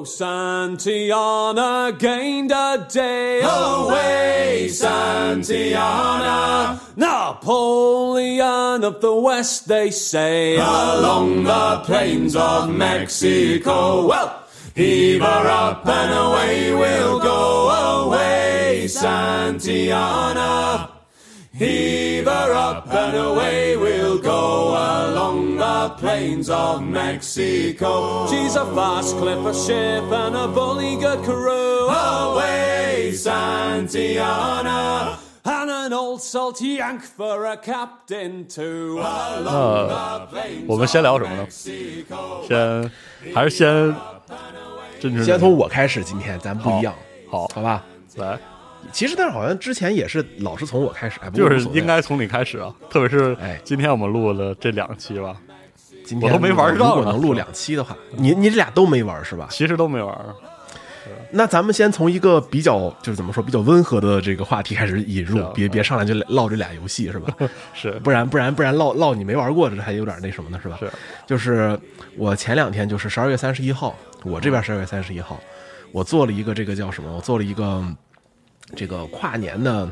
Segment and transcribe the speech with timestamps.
[0.00, 5.60] Oh, Santiana gained a day away, Santiana.
[6.96, 14.06] Napoleon of the West, they say, along the plains of Mexico.
[14.06, 14.42] Well,
[14.74, 20.40] heave her up and away we'll go away, Santiana.
[21.52, 28.28] Heave her up and away we'll go along the plains of Mexico.
[28.28, 31.88] She's a fast clipper ship and a bully good crew.
[31.88, 35.18] Away, Santiana.
[35.44, 39.00] And an old salt yank for a captain too.
[39.00, 42.46] Along the plains 我们先聊什么呢 Mexico.
[42.46, 42.88] 先
[43.34, 43.92] 还是先
[45.00, 46.94] 真是先从我开始，今天咱不一样，
[47.28, 47.82] 好好吧？
[48.16, 48.38] 来，
[48.92, 55.36] 其实，但是好像之前也是老是从我开始，哎，不就是应该从你开始啊，特别是哎今天我们录了这两期吧，
[56.04, 59.48] 今天我都没玩如果能录两期的话，你你这俩都没玩是吧？
[59.50, 60.18] 其实都没玩。
[61.32, 67.34] 那咱们先从一个比较就是怎么说比较温和的这个话题开始引入别别上来就唠这俩游戏是吧？
[67.72, 70.76] 是不然不然不然唠唠你没玩过，这还有点那什么呢是吧？
[70.78, 70.90] 是，
[71.26, 71.78] 就是
[72.16, 75.40] 我前两天就是十二月三十一号，我这边十二月三十一号，
[75.92, 77.10] 我做了一个这个叫什么？
[77.16, 77.82] 我做了一个
[78.74, 79.88] 这个跨年的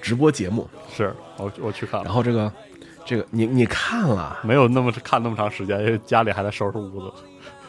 [0.00, 2.52] 直播节目，是，我我去看了，然后这个
[3.04, 7.12] 这个你你看了，没有那么看那么长时间，因为家里还在收拾屋子。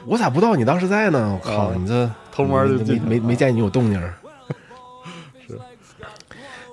[0.06, 1.40] 我咋不知道你当时在呢？
[1.42, 4.14] 我靠，啊你这偷摸就没没没见你有动静儿。
[5.48, 5.60] 是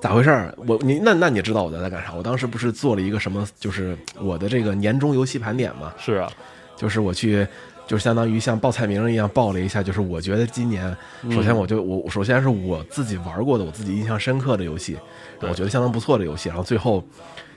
[0.00, 0.54] 咋回事儿？
[0.66, 2.14] 我你那那你知道我在在干啥？
[2.14, 6.30] 我当时不是做了一个什么，就是我的这个年终游戏盘点嘛，是啊，
[6.76, 7.46] 就是我去。
[7.86, 10.96] 就相当于像报菜名一样报了一下，就是我觉得今年，
[11.30, 14.98] 首先我就我首先是我自己玩过的，我自己印象深刻的游戏，
[15.40, 17.06] 我觉得相当不错的游戏，然后最后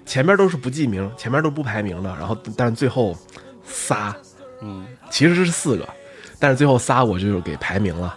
[0.06, 3.18] 前面都是不记名，前面都不排名的，然后但是最后
[3.66, 4.16] 仨，
[4.62, 5.88] 嗯，其实是四个，
[6.38, 8.16] 但是最后仨我就给排名了，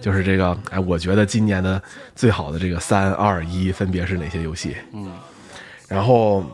[0.00, 1.80] 就是这个，哎，我觉得今年的
[2.14, 4.74] 最好的这个三二一分别是哪些游戏？
[4.94, 5.12] 嗯，
[5.86, 6.44] 然后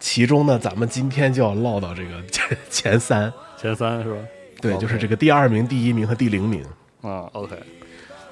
[0.00, 4.18] 其中呢，咱们今天就要唠到这个前前三，前三是吧？
[4.60, 6.64] 对，就是这个第二名、第一名和第零名，
[7.00, 7.54] 啊，OK，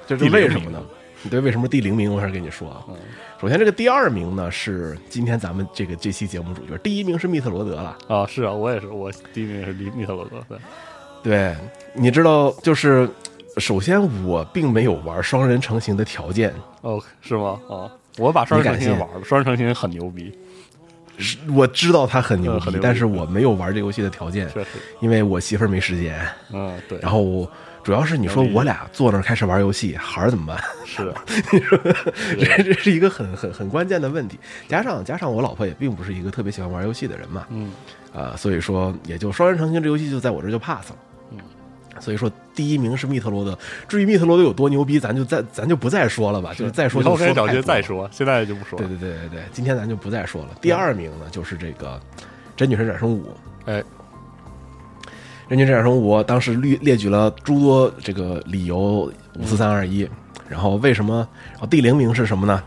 [0.05, 0.83] 这是为什么呢？
[1.23, 2.13] 你对，为什么第零名？
[2.13, 2.83] 我开始跟你说啊。
[3.39, 7.97] 首先，这个第二名呢是今天咱们这个这期节目主角，第一名是密特罗德了。
[8.07, 10.57] 啊，是啊，我也是，我第一名是密密特罗德，对，
[11.23, 11.55] 对，
[11.93, 13.09] 你知道，就是
[13.57, 17.59] 首先我并没有玩双人成型的条件，哦，是吗？
[17.69, 20.35] 啊，我把双人成你敢信行玩了，双人成型很牛逼，是
[21.49, 24.49] 我知道他很牛逼，但是我没有玩这游戏的条件，
[24.99, 26.19] 因为我媳妇儿没时间。
[26.51, 27.49] 嗯，对，然后
[27.83, 30.63] 主要是你说我俩坐那儿开始玩游戏，孩儿怎么办？
[30.85, 31.15] 是的，
[32.37, 34.39] 这这是一个很很很关键的问题。
[34.67, 37.71] 加上加上我老婆也并不是一个特别喜欢玩游戏的人嘛，嗯，
[38.13, 40.95] 啊、所以说也就双人成行这游戏就在我这儿就 pass 了。
[41.31, 41.37] 嗯，
[41.99, 43.57] 所以说第一名是密特罗德。
[43.87, 47.53] 至于密特罗德有多牛逼，咱就再咱就不再说了吧，就是再说后跟小说太多了。
[47.53, 48.93] 杰再说，现在就不说对了。
[48.97, 50.49] 对对对对，今天咱就不再说了。
[50.61, 51.99] 第二名呢，就是这个
[52.55, 53.25] 《真女神转生五》。
[53.65, 53.83] 哎，
[55.49, 60.07] 真女神转生五当时列列举了诸多这个理由，五四三二一。
[60.49, 61.27] 然后为什么？
[61.51, 62.61] 然后第零名是什么呢？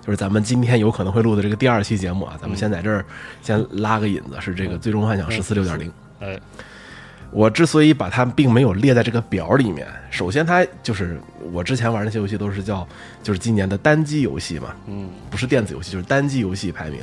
[0.00, 3.04] 就是咱们今天有可能会录的这个第二期节目啊，咱们先在这儿
[3.42, 5.88] 先拉个引子，是这个《最终幻想十四六点零》。
[6.20, 6.38] 哎，
[7.30, 11.20] 我之所以把它并没有列在这个表里面，首先它就是
[11.52, 12.86] 我之前玩那些游戏都是叫
[13.22, 17.02] 就是今年的单机游戏嘛，嗯，不是电子游戏就是单机游戏排名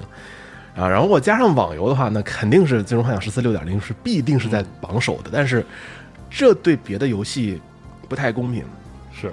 [0.75, 0.87] 啊。
[0.87, 5.63] 然后我加上网游的话，那肯定是《最终幻想十四六点零》是必定是在榜首的，但是
[6.29, 7.61] 这对别的游戏
[8.09, 8.63] 不太公平。
[9.15, 9.31] 是，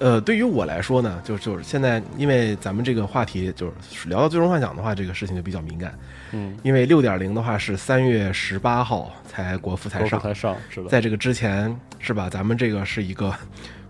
[0.00, 5.94] 呃，对于我来说呢，就就是现在，因为咱们这个话题就是聊到最终幻想的话，这个事情就比较敏感。
[6.32, 12.30] 嗯，因为六点零的话是三月十八号才国服才上，才上，是的，在这个之前是吧？
[12.30, 13.30] 咱们这个是一个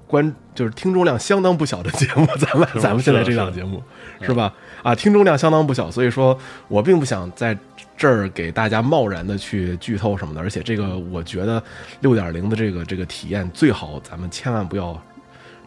[0.06, 3.80] 关，就是听众量相当不小的节目，咱们咱们现在这档节目
[4.20, 4.52] 是吧？
[4.82, 6.36] 啊，听众量相当不小，所以说
[6.66, 7.56] 我并不想在
[7.96, 11.62] 这儿给大家贸然的去剧透什么的，而且这个我觉得
[12.00, 15.00] 六点零的这个这个体验最好，咱们千万不要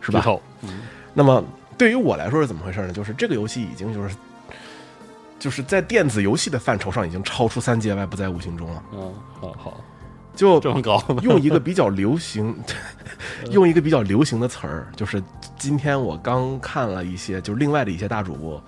[0.04, 0.24] 是吧？
[0.62, 0.82] 嗯，
[1.16, 1.44] 那么
[1.78, 2.94] 对于我来说是怎么回事呢？
[2.94, 4.16] 就是这个游戏已经就是
[5.40, 8.84] 就是在电子游戏的范畴上已经超出三界外，不在五行中了。
[8.94, 9.82] 嗯，好好，
[10.36, 11.04] 就这么高？
[11.24, 12.56] 用一个比较流行，
[13.52, 15.24] 用一个比较流行的词儿，就是
[15.58, 18.64] 今天我刚看了一些，就是另外的一些大主播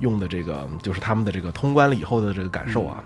[0.00, 3.02] 用的这个，就是他们的这个通关了以后的这个感受啊。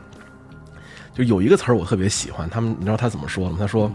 [1.15, 3.57] 就有一个词儿我特别喜欢，他们你知道他怎么说吗？
[3.57, 3.89] 他说：“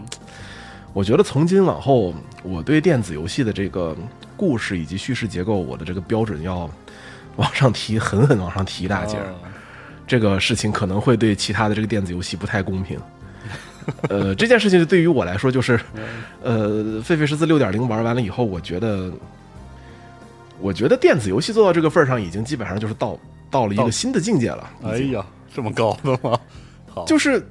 [0.92, 3.96] 我觉得从今往后，我对电子游戏的这个
[4.36, 6.68] 故事以及叙事结构，我的这个标准要
[7.36, 9.16] 往上提，狠狠往上提一大截
[10.06, 12.98] 这个事情可能会对其他的这个电子游戏不太公平。
[14.08, 15.80] 呃，这件事情对于我来说，就是，
[16.42, 16.68] 呃，
[17.02, 19.10] 《狒狒十四六点零》玩完了以后，我觉得，
[20.60, 23.18] 我觉得电子游戏做到这个份儿上，已经基本上就是到
[23.50, 24.70] 到了一个新的境界了。
[24.84, 26.38] 哎呀，这么高的吗？
[26.92, 27.42] 好，就是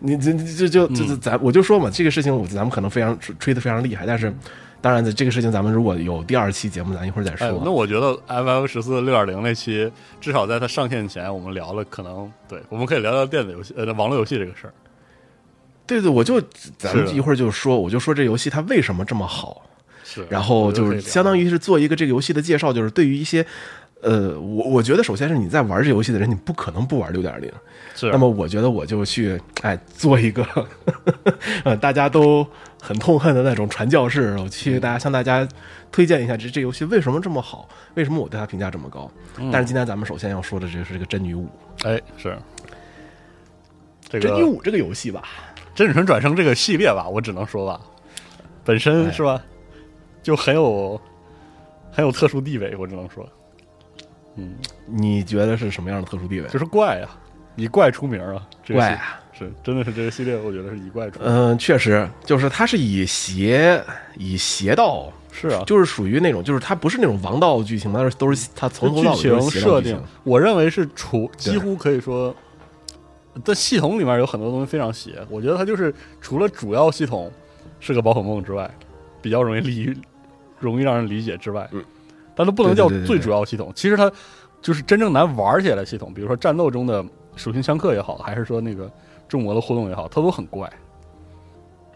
[0.00, 4.32] 你这这就就就咱我就说嘛，这个事情我咱们可能非常吹的非常厉害，但是
[4.80, 7.70] 当然的这个事情咱们如果有第二期节目，咱一会儿再哎，那。
[7.70, 9.90] 我觉得 F F 十四六点零那期，
[10.20, 14.72] 至少在它上线前，我们聊了，可能对，我们可以聊聊电子游戏，呃，网络游戏这个事儿。
[15.86, 16.40] 对对，我就
[16.76, 19.62] 咱们一会儿就说，我就说这游戏它为什么这么好。
[20.04, 23.44] 是，然后就是相当于于是做一个这个游戏的介绍，就是对于一些，
[24.02, 27.50] 呃，我我觉得首先是你在玩这游戏的人，你不可能不玩六点零。
[27.94, 30.46] 是，那么我觉得我就去哎做一个，
[31.64, 32.46] 呃，大家都
[32.80, 35.48] 很痛恨的那种传教士，我去大家向大家
[35.90, 39.10] 推荐一下这这游戏为什么这么好，为什么我对它评价这么高。
[39.50, 41.48] 但是今天咱们首先要说的这是这个真女武，
[41.84, 42.36] 哎，是。
[44.08, 45.24] 这真女个武这个游戏吧，
[45.74, 47.80] 真女神转生这个系列吧，我只能说吧，
[48.62, 49.10] 本身哎。
[49.10, 49.42] 是吧，
[50.22, 51.00] 就很有
[51.90, 53.28] 很有特殊地位，我只能说，
[54.36, 54.54] 嗯，
[54.86, 56.48] 你觉得是什么样的特殊地位？
[56.48, 57.08] 就是怪呀、
[57.56, 63.82] 以怪出名啊，这个系怪啊是真的是这个系列，我觉得是以怪出名，嗯、确实，就是它是以邪
[64.16, 72.34] 以邪道是啊，就是属于那种，就是它不是那种王道剧情，但是都是它从头到尾剧情设定。，我认为是除几乎可以说，
[73.44, 75.22] 在系统里面有很多东西非常邪。
[75.28, 77.30] 我觉得它就是除了主要系统
[77.80, 78.70] 是个宝可梦之外，
[79.20, 79.94] 比较容易理
[80.58, 81.84] 容易让人理解之外，嗯
[82.36, 83.72] 但它不能叫最主要系统。
[83.74, 84.08] 其实它
[84.62, 87.04] 就是真正难玩起来的系统，比如说战斗中的
[87.34, 88.88] 属性相克也好，还是说那个
[89.26, 90.70] 众魔的互动也好，它都很怪，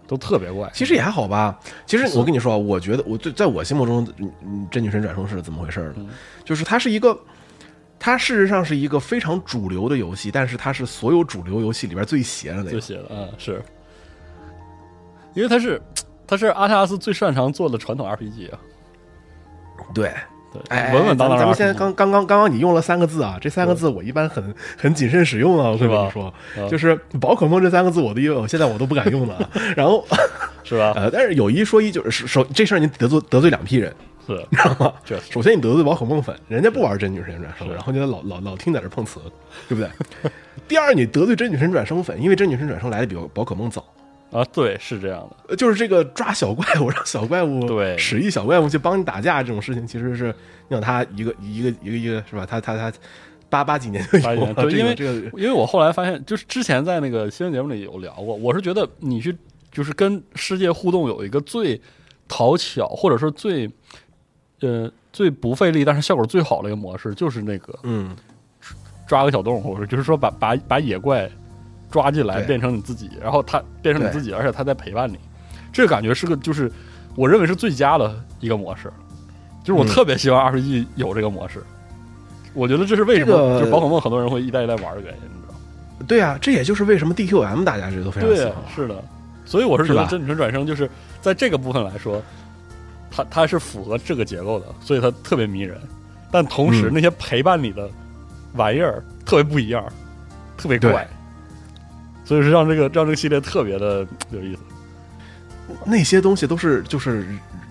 [0.06, 0.70] 都特别怪。
[0.72, 1.58] 其实也还好吧。
[1.86, 4.06] 其实我跟你说啊，我觉得我最在我心目中，
[4.70, 5.94] 真女神转生是怎么回事呢？
[5.98, 6.08] 嗯
[6.44, 7.16] 就是它是一个，
[7.98, 12.70] 它事实上是一个非常主流的游戏，但是它是所有主流游戏里边最邪的那个。
[12.70, 13.62] 最写的，嗯，是，
[15.34, 15.80] 因为它是
[16.26, 18.58] 它是阿特拉斯最擅长做的传统 RPG 啊，
[19.94, 20.12] 对，
[20.52, 29.50] 对，哎，稳稳当当咱们现在刚刚刚刚刚你用了三个字啊，这三个字我一般很很谨慎使用啊，我跟你说，嗯就是宝可梦这三个字我都我现在我都不敢用了啊。
[29.76, 30.04] 然后
[30.64, 30.92] 是吧？
[30.96, 33.94] 呃，但是有一说一，就是首这事儿你得罪得罪两批人。
[34.26, 34.92] 是，知道吗？
[35.04, 39.18] 确实首先你得罪宝可梦粉，人家不玩真女神转生，然后你老老老听在这碰瓷，
[39.68, 39.90] 对不对？
[40.68, 43.84] 第二，你得罪真女神转生粉，因为真女神转生来的比宝可梦早，
[44.30, 50.34] 啊，对，是这样的，呃就是这个抓小怪物，让小怪物对使一小怪物去帮你打架这种事情，其实是
[50.68, 52.46] 让他一个一个一个一个是吧？
[52.46, 52.92] 他他他
[53.48, 59.36] 八八几年就有了，对因为这个这个因为我后来发现，就是之前在那个新闻节目里有聊过，我是觉得你去
[59.72, 61.80] 就是跟世界互动有一个最
[62.28, 63.68] 讨巧，或者说最
[64.60, 68.14] 呃最不费力，但是效果最好的一个模式，就是那个嗯，
[69.08, 71.28] 抓个小动物，或者就是说把把把野怪
[71.90, 75.18] 抓进来变成你自己，然后他变成你自己，而且他在陪伴你，
[75.72, 76.70] 这个感觉是个就是
[77.16, 78.92] 我认为是最佳的一个模式，
[79.64, 81.62] 就是我嗯特别希望 RPG 有这个模式。
[82.54, 85.60] 我觉得这是为什么，这个就是宝可梦很多人会一代一代玩的原因，你知道吗？
[86.08, 89.04] 对啊，这也就是为什么 DQM 大家这都非常喜对欢，，是的，
[89.44, 92.20] 所以我是觉得真女神转生就是在这个部分来说，
[93.10, 95.78] 它它是符合这个结构的，所以它特别迷人。
[96.32, 97.88] 但同时，嗯那些陪伴你的
[98.54, 99.84] 玩意儿特别不一样，
[100.56, 101.19] 特别怪对。
[102.30, 104.60] 所以说让这个让这个系列特别的 有意思。
[105.84, 107.26] 那些东西都是就是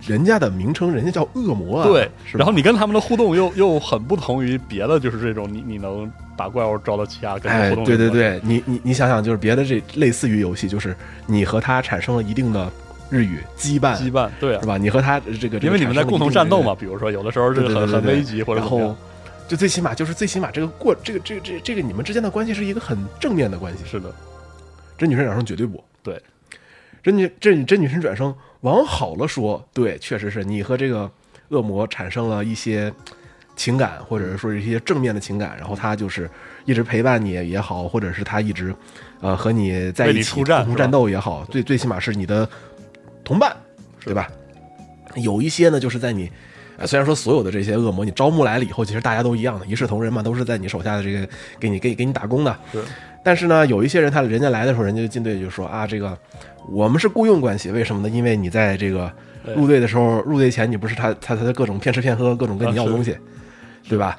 [0.05, 1.87] 人家的名称，人家叫恶魔啊。
[1.87, 7.85] 对，然后你跟他们的互动又又很不同于别的，就是这种你你能打怪物招到其他，跟他哎互，动。
[7.85, 10.93] 对对，对，你你你想想，就是别的这类似于游戏，就是
[11.25, 12.69] 你和他产生了一定的
[13.09, 14.77] 日语羁绊，羁绊，对啊是，吧？
[14.77, 18.93] 你和他这个，因为你们在共同战斗嘛，，比如说有的时候对这个很很危急或者然后
[19.47, 24.09] 就最起码就是最起码这个过这个这个这个这个你们之间的关系是一个很正面的关系，是的，
[24.99, 25.83] 真女神转生绝对不。
[26.03, 26.21] 对，
[27.01, 31.09] 真女真真女神转生往好了说，对，确实是你和这个
[31.47, 32.93] 恶魔产生了一些
[33.55, 36.29] 情感，或者是说一些正面的情感，然后他就是
[36.65, 38.75] 一直陪伴你也好，或者是他一直
[39.21, 42.47] 呃和你在一起共同战斗也好，最最起码是你的
[43.23, 43.55] 同伴，
[44.03, 44.29] 对吧？
[45.15, 46.29] 有一些呢，就是在你。
[46.77, 51.27] 呃，虽然说所有的这些恶魔你招募来了以后，其实大家都一样的，一视同仁嘛，都是在你手下的这个
[51.59, 52.57] 给你给给你打工的。
[53.23, 56.17] 是但是呢，有一些人他人家来的时候，人家就进队就说啊，这个
[56.69, 58.09] 我们是雇佣关系，为什么呢？
[58.09, 59.11] 因为你在这个
[59.55, 63.17] 入队的时候，入队前你不是他他他的各种骗吃骗喝，各种跟你要东西，
[63.87, 64.17] 对吧？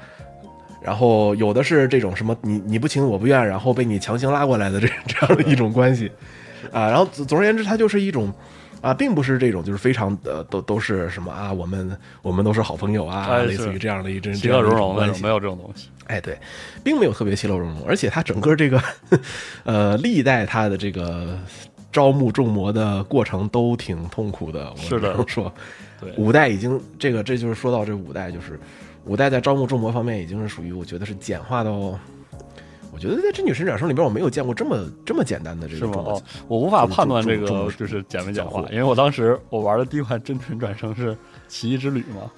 [0.81, 6.11] 然后有的是这种什么你你不情我不愿，然后被你强行拉过来的这这样的一种关系
[6.71, 6.87] 啊。
[6.89, 8.33] 然后总总而言之，它就是一种。
[8.81, 15.29] 啊，并不是这种，就是非常呃，都都是什么啊，我们我们都是好朋友啊，哎类似于这样的一阵其乐融融那关系没。
[15.29, 15.89] 有这种东西。
[16.07, 16.37] 哎，对，
[16.83, 18.81] 并没有特别其乐融融，而且它整个这个，
[19.63, 21.39] 呃，历代它的这个
[21.91, 24.69] 招募众魔的过程都挺痛苦的。
[24.71, 25.53] 我是能说，
[26.01, 28.59] 对五代已经这个，这就是说到这五代，就是
[29.05, 31.97] 五代在招募众魔方面已经是属于我觉得是简化到，
[32.93, 35.93] 我觉得在真女神转生里边我没有见过这么这么简单的这是吗？
[35.97, 41.13] 哦个。，我无法判断这个就是简没简化因为我当时我玩的第一款真神转生是
[41.47, 42.29] 《奇异之旅》嘛，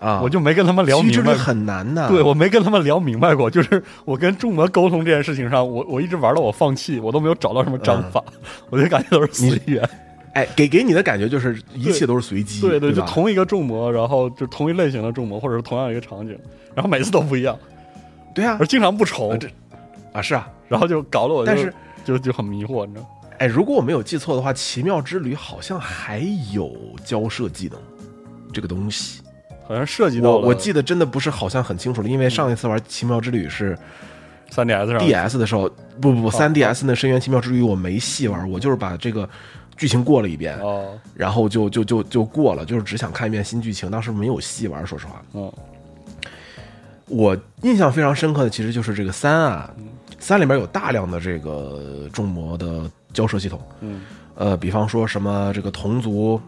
[0.00, 1.34] 啊，我就没跟他们聊明白。
[1.34, 2.08] 很难的。
[2.08, 8.22] 对，我没跟他们聊明白过，就是我跟众魔沟通这件事情上，我我一直玩到我放弃，我都没有找到什么章法，
[8.70, 9.88] 我就感觉都是随缘。
[10.34, 16.34] 哎，给给你的感觉就是一切都是随机，对对，就同一个众魔，然后就同一类型的众魔，或者是同样一个场景，
[16.74, 17.54] 然后每次都不一样，
[18.34, 19.46] 对啊而，经常不重啊，这
[20.12, 21.72] 啊是啊，然后就搞了我就但是
[22.04, 23.06] 就就很迷惑，你知道？
[23.38, 26.18] 哎，如果我没有记错的话，《奇妙之旅》好像还
[26.52, 26.72] 有
[27.04, 27.78] 交涉技能
[28.52, 29.20] 这个东西。
[29.64, 33.78] 好像涉及到了我我记得真的不是好像很清楚了，因为上一次玩《奇妙之旅》是
[34.50, 34.98] 三 DS 上。
[35.00, 35.68] DS 的时候，
[36.00, 39.26] 不不不，三 DS 那《深渊奇妙之旅》我没细玩，我就是把这个
[39.76, 45.22] 剧情过了一遍，哦，然后就就就就过了，就是只想看一遍新剧情，当时没有细玩，说实话。
[45.32, 45.50] 嗯
[47.08, 49.70] 我印象非常深刻的其实就是这个三啊，
[50.22, 54.00] 三里边有大量的这个重魔的交涉系统，嗯。
[54.34, 56.40] 呃，比方说什么这个同族，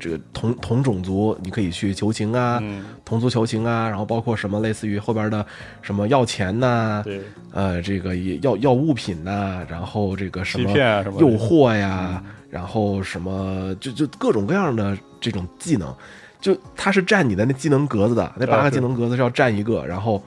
[0.00, 5.44] 这个同同种族，你可以去求情啊，嗯，同族求情啊，然后包括什么类似于后边的
[5.82, 7.20] 什么要钱呐、对，
[7.52, 10.70] 呃，这个要要物品呐、然后这个什么
[11.18, 15.94] 诱惑呀，然后什么就就各种各样的这种技能，
[16.40, 20.22] 就它是占你的那技能格子的，那八个技能格子是要占一个，然后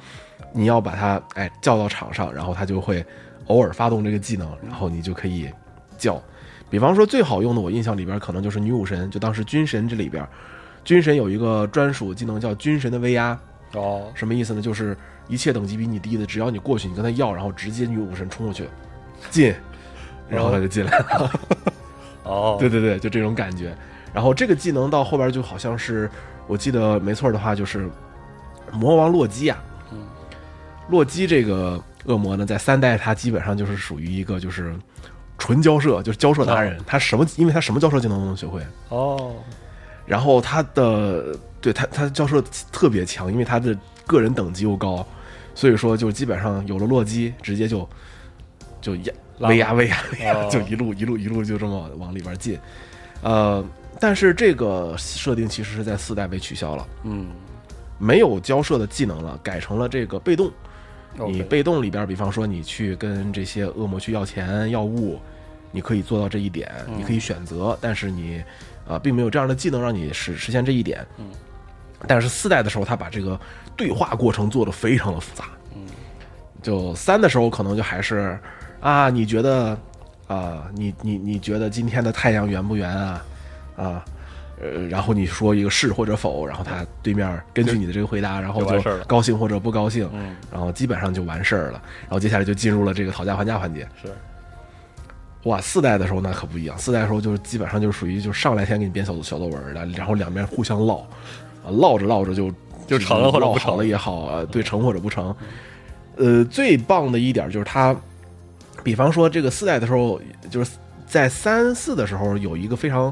[0.54, 3.06] 你要把他哎叫到场上，然后他就会
[3.48, 5.50] 偶尔发动这个技能，然后你就可以
[5.98, 6.22] 叫。
[6.70, 10.26] 比方说最好用的，我印象里边可能就是女武神，就当时军神这里边，
[10.86, 13.38] 军神有一个专属技能叫军神的威压，
[13.74, 14.62] 哦，什么意思呢？
[14.62, 14.96] 就是
[15.28, 18.70] 一切等级比你低的，只要你过去，你跟他要，然后直接女武神冲过去，
[19.30, 19.54] 进，
[20.30, 21.32] 然后他就进来了。
[22.24, 23.76] 哦， 对对对，就这种感觉。
[24.14, 26.10] 然后这个技能到后边就好像是，
[26.48, 27.90] 我记得没错的话，就是
[28.72, 29.62] 魔王洛基啊。
[30.92, 34.76] 嗯洛基这个恶魔呢，在三代他基本上就是属于一个就是
[35.38, 36.78] 纯交涉，就是交涉达人。
[36.86, 38.62] 他什么，因为他什么交涉技能都能学会。
[38.90, 39.34] 哦，
[40.06, 45.06] 然后他的对他他交涉特别强，因为他的个人等级又高，
[45.56, 47.88] 所以说就基本上有了洛基，直接就
[48.82, 52.60] 就压拉威压威压威压，哦就一路一路一路就这么往里边进。
[53.22, 53.64] 呃，
[54.00, 57.28] 但是这个设定其实是在四代被取消了，嗯，
[57.98, 60.52] 没有交涉的技能了，改成了这个被动。
[61.28, 65.20] 你被动里边，比方说你去跟这些恶魔去要钱要物，
[65.72, 68.44] 你可以做到这一点，嗯你可以选择，但是你
[68.88, 71.06] 啊、并没有这样的技能让你实实现这一点。
[71.18, 71.26] 嗯，
[72.08, 73.40] 但是四代的时候，他把这个
[73.78, 75.46] 对话过程做得非常的复杂。
[75.76, 75.82] 嗯，
[76.62, 78.38] 就三的时候可能就还是
[78.80, 79.78] 啊，你觉得
[80.28, 83.26] 啊，你你你觉得今天的太阳圆不圆啊？
[83.78, 83.84] 啊。
[83.86, 84.04] 呃，
[84.90, 91.82] 然后你说一个是或者否，然后他对面根据你的这个回答，然后就高兴或者不高兴，嗯，然后基本上就完事儿了。
[92.02, 93.88] 然后接下来就进入了这个讨价还价环节。
[94.02, 94.10] 是，
[95.44, 100.98] 哇，四代的时候那可不一样，四代的时候就是基本上就是属于就上来先给你编小小作文的，然然后两边互相唠，
[101.64, 102.52] 啊，唠着唠着就
[102.86, 105.36] 就成了或者不成了也好啊，对，成或者不成。
[106.18, 107.96] 呃，最棒的一点就是他
[108.84, 110.72] 比方说这个四代的时候，就是
[111.08, 113.12] 在三四的时候有一个非常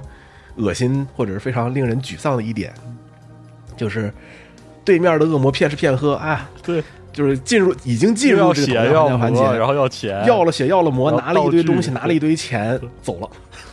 [0.59, 2.73] 恶心或者是非常令人沮丧的一点，
[3.77, 4.13] 就是
[4.83, 13.29] 对面的恶魔骗吃骗喝啊，对，就是进入已经进入这个血要讨价还价环节，魔，然后要钱，要了血要了魔，拿了一堆东西，拿了一堆钱走了。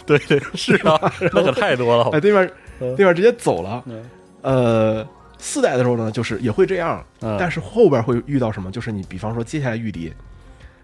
[0.07, 0.99] 对对是啊，
[1.33, 2.49] 那可太多了，哎，对面
[2.81, 3.83] 嗯对面直接走了。
[3.87, 4.05] 嗯
[4.43, 8.71] 呃，四代的时候呢，就是也会这样，嗯但是后边会遇到什么？
[8.71, 10.12] 就是你比方说接下来御敌，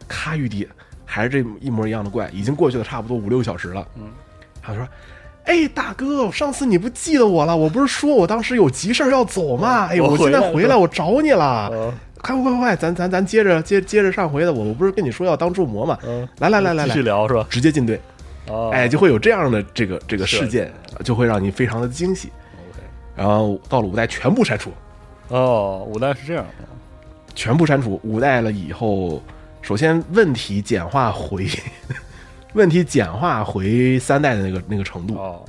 [0.09, 0.67] 咔御敌
[1.05, 3.87] 还是这一模一样的怪，已经过去了差不多五六个小时了。
[3.97, 4.11] 嗯，
[4.61, 4.85] 他说。
[5.45, 7.57] 哎，大哥，上次你不记得我了？
[7.57, 9.89] 我不是说我当时有急事儿要走吗？
[9.91, 11.69] 哎，我我现在回来我找你了。
[11.73, 15.99] 嗯快快快快，咱咱咱接着接接着上回的，我我不是跟你说要当助魔吗？
[16.07, 17.45] 嗯，来来来来继续，聊是吧？
[17.51, 18.01] 直接进队。
[18.47, 20.73] 哦，哎，就会有这样的这个这个事件，
[21.03, 22.29] 就会让你非常的惊喜。
[22.71, 22.81] OK
[23.17, 24.71] 然后到了五代全部删除，
[25.31, 26.65] 哦，五代是这样的，
[27.35, 28.01] 全部删除。
[28.05, 29.21] 五代了以后，
[29.61, 31.49] 首先问题简化回，
[32.55, 35.45] 问题简化回三代的那个那个程度，哦，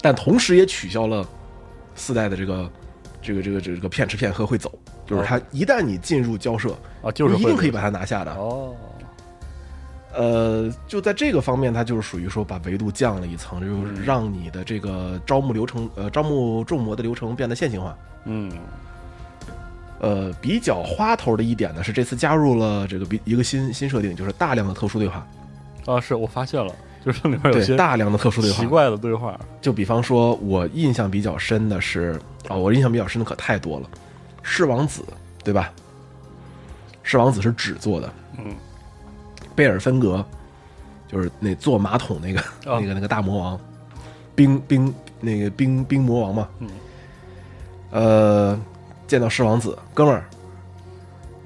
[0.00, 1.26] 但同时也取消了
[1.94, 2.70] 四代的这个
[3.22, 8.34] 这个这个这个骗吃骗喝会走，就是他一旦你进入交涉，啊，就是一定可以把它拿下的。
[8.34, 8.74] 哦，
[10.14, 17.96] 呃，就在这个方面，它就是属于说把维度降了一层，就是让你的这个招募流程，呃，招募众魔的流程变得线性化。
[18.24, 18.50] 嗯，
[20.00, 25.26] 呃，比较花头的一点呢是这次加入了这个比一个新新设定，就是大量的特殊对话，
[25.86, 26.74] 啊，是我发现了，
[27.04, 28.56] 就是里面有对，些大量的特殊对话。
[28.58, 33.88] 奇怪的对话，就比方说，我印象比较深的是，啊、我印象比较深的可太多了，
[34.42, 35.02] 狮王子，
[35.44, 35.72] 对吧？
[37.02, 38.54] 狮王子是纸做的，嗯，
[39.54, 40.24] 贝尔芬格
[41.06, 43.60] 就是那坐马桶那个、哦那个那个大魔王，
[44.34, 46.68] 冰冰那个冰冰魔王嘛，嗯，
[47.92, 48.60] 呃，
[49.06, 50.24] 见到狮王子，哥们儿，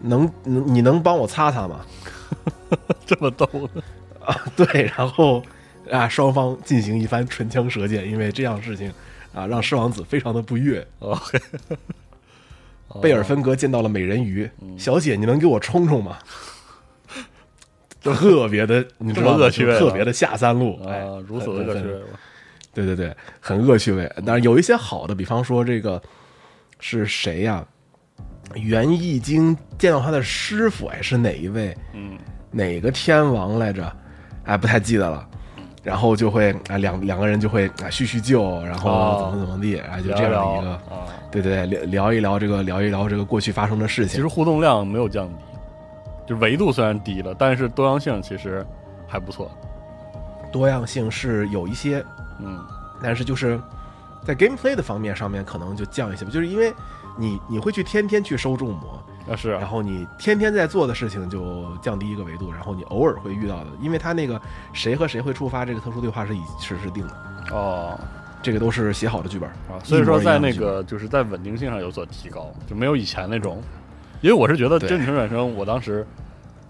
[0.01, 1.81] 能能你能帮我擦擦吗？
[3.05, 3.83] 这么逗的，
[4.25, 5.43] 啊， 对，然后
[5.91, 8.93] 啊，双方进行一番唇枪舌剑，因为这样事情
[9.35, 10.87] 啊，让狮王子非常的不悦。
[13.01, 16.19] 贝尔芬格见到了美人鱼，小姐，你能给我冲冲吗？
[18.03, 19.49] 特别的，你知道吗？
[19.79, 22.03] 特别的下三路，哎啊，，如此恶趣味，
[22.73, 24.11] 对对对，很恶趣味。
[24.25, 26.03] 但是有一些好的，比方说这个
[26.81, 27.65] 是谁呀、
[28.55, 31.77] 袁易经见到他的师傅，哎，是哪一位？
[31.93, 32.19] 嗯，
[32.51, 33.97] 哪个天王来着？
[34.45, 35.27] 哎，不太记得了。
[35.83, 44.15] 然后就会啊，两两个人就会啊叙叙旧，然后哦怎么怎么地，啊，就这样的一个，啊，对对对，聊聊一聊这个，聊一聊这个过去发生的事情。
[44.15, 45.35] 其实互动量没有降低，
[46.27, 48.65] 就维度虽然低了，但是多样性其实
[49.09, 49.51] 还不错，
[50.53, 52.05] 多样性是有一些，
[52.41, 52.63] 嗯，
[53.03, 53.59] 但是就是
[54.23, 56.71] 在 gameplay 的方面上面可能就降一些吧，就是因为
[57.17, 64.41] 你你会去天天去收众魔，啊是啊，然后你天天在做的事情就降低一个维度，然后你偶尔会遇到的，因为它那个
[64.73, 67.15] 谁和谁会触发这个特殊对话是已是是定的，
[67.53, 67.99] 哦
[68.43, 73.63] 这个都是写好的剧本啊，所以说在那个就是在稳定性上有所提高，就没有以前那种，
[74.21, 76.07] 因为我是觉得真女神转生，我当时。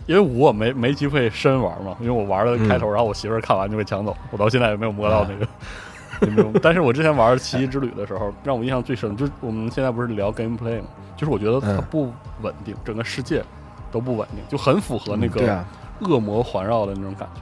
[0.07, 5.46] 因为我没没机会深玩嘛，因为我玩了开头，然后我媳妇儿看完就被抢走，我到现在也没有摸到那个。
[6.62, 13.42] 但是我之前玩《奇异之旅》的时候，让我印象最深，就是我们现在不是聊 gameplay 嘛，就是我觉得它嗯不稳定，整个世界
[13.90, 15.64] 都不稳定，就很符合那个
[16.00, 17.40] 恶魔环绕的那种感觉。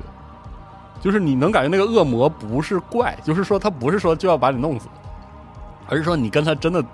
[1.00, 4.88] 就是你能感觉那个恶魔不是怪，就是说他不是说就要把你弄死，
[5.88, 6.84] 而是说你跟他真的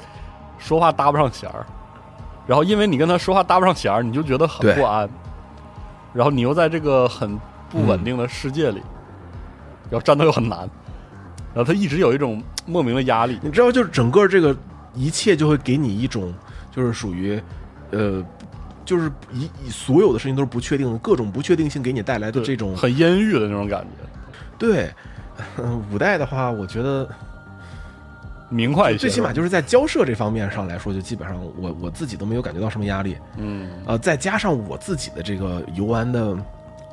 [0.59, 1.65] 说话搭不上弦儿，
[2.47, 5.09] 然后因为你跟他说话搭不上弦儿，你就觉得很不安，
[6.13, 8.83] 然后你又在这个很不稳定的世界里，
[9.89, 10.69] 然后战斗又很难，
[11.55, 13.39] 然后他一直有一种莫名的压力。
[13.43, 14.55] 你知道，就是整个这个
[14.95, 16.35] 一切就会给你一种，
[16.71, 17.41] 就是属于，
[17.93, 18.23] 呃，
[18.85, 24.09] 就是一一所有的事情都是不确定的，各种不确定性给你带来的这种很阴郁的那种感觉，
[24.59, 24.91] 对。
[25.59, 27.09] 嗯， 五代的话，我觉得
[28.49, 28.99] 明快一些。
[29.01, 33.17] 最起码就是在交涉这方面上来说，就基本上我我自己都没有感觉到什么压力。
[33.37, 36.21] 嗯呃，再加上我自己的这个游玩的，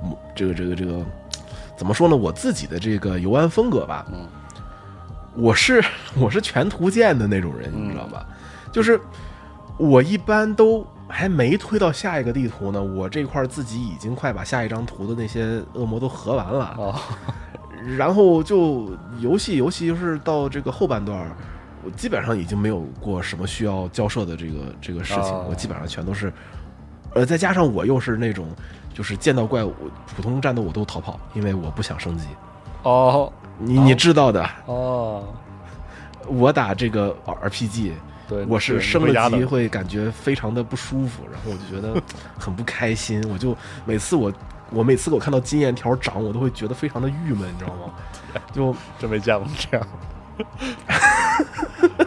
[0.04, 1.06] 嗯这个这个这个，
[1.78, 2.16] 怎么说呢？
[2.16, 4.28] 我自己的这个游玩风格吧，嗯，
[5.36, 5.84] 我是
[6.18, 8.26] 我是全图鉴的那种人，嗯你知道吧？
[8.72, 9.00] 就是
[9.78, 16.96] 我一般都还没推到下一个地图呢，我这块儿自己已经快把下一张图的那些恶魔都合完了，哦，
[17.98, 21.36] 然后就游戏尤其是到这个后半段，
[21.84, 25.48] 我基本上已经没有过什么需要交涉的这个这个事情，哦。
[25.50, 26.32] 我基本上全都是，
[27.14, 28.48] 呃，再加上我又是那种
[28.94, 29.74] 就是见到怪物
[30.16, 32.28] 普通战斗我都逃跑，因为我不想升级。
[32.84, 33.32] 哦
[33.64, 35.24] 你你知道的，哦，
[36.28, 37.94] 我打这个 RPG，
[38.28, 42.02] 对，我是升了级会感觉非常的不舒服，然后我就觉得
[42.40, 44.32] 很不开心，我就每次我
[44.72, 47.94] 我每次我看到经验条涨，我都会觉得非常的郁闷，你知道吗？
[48.52, 49.88] 就 真没见过这样，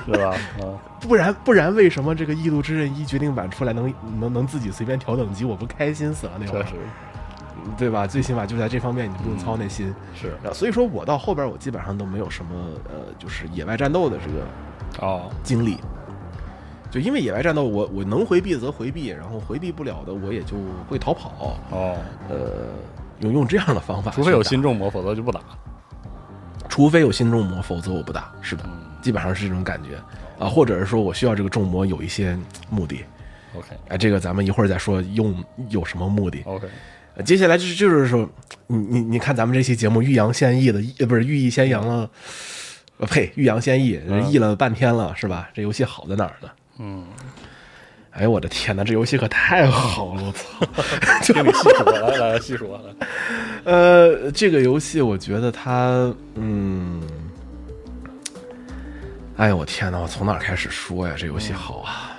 [0.07, 0.31] 是吧？
[0.61, 0.65] 啊，
[1.01, 6.67] 不然不然，为什么这个《异度之刃》一决定版出来能能能自己随便调等级，我不开心死了那会儿，
[7.77, 8.07] 对吧？
[8.07, 9.95] 最起码就在这方面你不用操那心。
[10.15, 12.51] 是所以说我到后边我基本上都没有什么
[12.89, 15.79] 呃，就是野外战斗的这个哦，经历。
[16.91, 20.57] 就因为野外战斗，我我能回避则回避，然后回避不了的我也就
[20.89, 21.97] 会逃跑，哦，
[22.29, 22.69] 呃，
[23.19, 25.41] 用用这样的方法，除非有新众魔，否则就不打。
[26.69, 28.33] 除非有新众魔，否则我不打。
[28.41, 28.65] 是的，
[29.03, 29.97] 基本上是这种感觉
[30.39, 32.39] 啊，或者是说我需要这个众魔有一些
[32.71, 33.05] 目的，
[33.55, 35.35] OK 哎，这个咱们一会儿再说用
[35.71, 36.43] 有什么目的。
[36.45, 36.67] OK，
[37.17, 38.29] 呃接下来就是就是说，
[38.67, 42.11] 你你你看咱们这期节目欲扬先抑的，呃不是欲抑先扬了，
[42.99, 45.49] 呃呸，欲扬先抑，嗯抑了半天了是吧？
[45.55, 46.49] 这游戏好在哪儿呢？
[46.79, 47.05] 嗯，
[48.11, 50.67] 哎呦我的天哪，这游戏可太好了，我操！
[51.23, 53.07] 听你细说，来来来细说来。
[53.73, 57.01] 呃，这个游戏我觉得它，嗯，
[59.37, 61.15] 哎呦我天哪，我从哪儿开始说呀？
[61.17, 62.11] 这游戏好啊！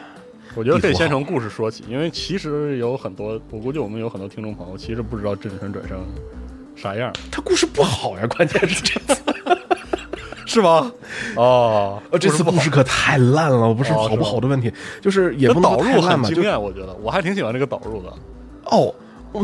[0.56, 5.98] 我觉得可以先从故事说起，因为其实有很多，我估计我们有很多听众朋友其实不知道《真神转生》
[6.82, 9.22] 啥样，它故事不好呀，关键是这次，
[10.46, 10.91] 是吗？
[11.36, 18.13] 哦，呃，这次故事可太烂了，不是哦好不好的问题，就是也不能导入说太烂吧，就很惊艳，我觉得我还挺喜欢这个导入的。
[18.65, 18.94] 哦。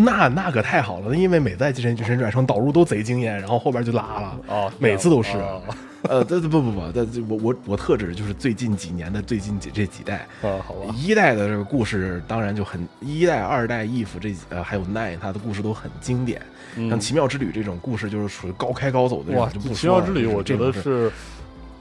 [0.05, 5.37] 那那可太好了，因为每代《真神转生》导入都贼惊艳，然后后边就拉了，哦，每次都是。
[5.37, 5.61] 哦
[6.09, 16.41] 呃，对对不不不，但我我我特指就是最近几年的最近几这几代，啊，好吧，一代的这个故事当然就很一代、二代 if 这呃还有 nine 它的故事都很经典，
[16.89, 21.11] 像奇妙之旅这种故事就是属于高开高走的这哇，种就不奇妙之旅，我觉得是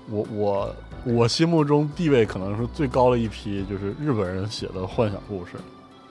[0.08, 5.52] 我我我心目中地位可能是最高的一批，就是日本人写的幻想故事，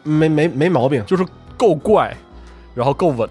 [0.03, 1.05] 没没没毛病。
[1.05, 1.23] 就是
[1.55, 2.15] 够怪，
[2.73, 3.29] 然后够稳，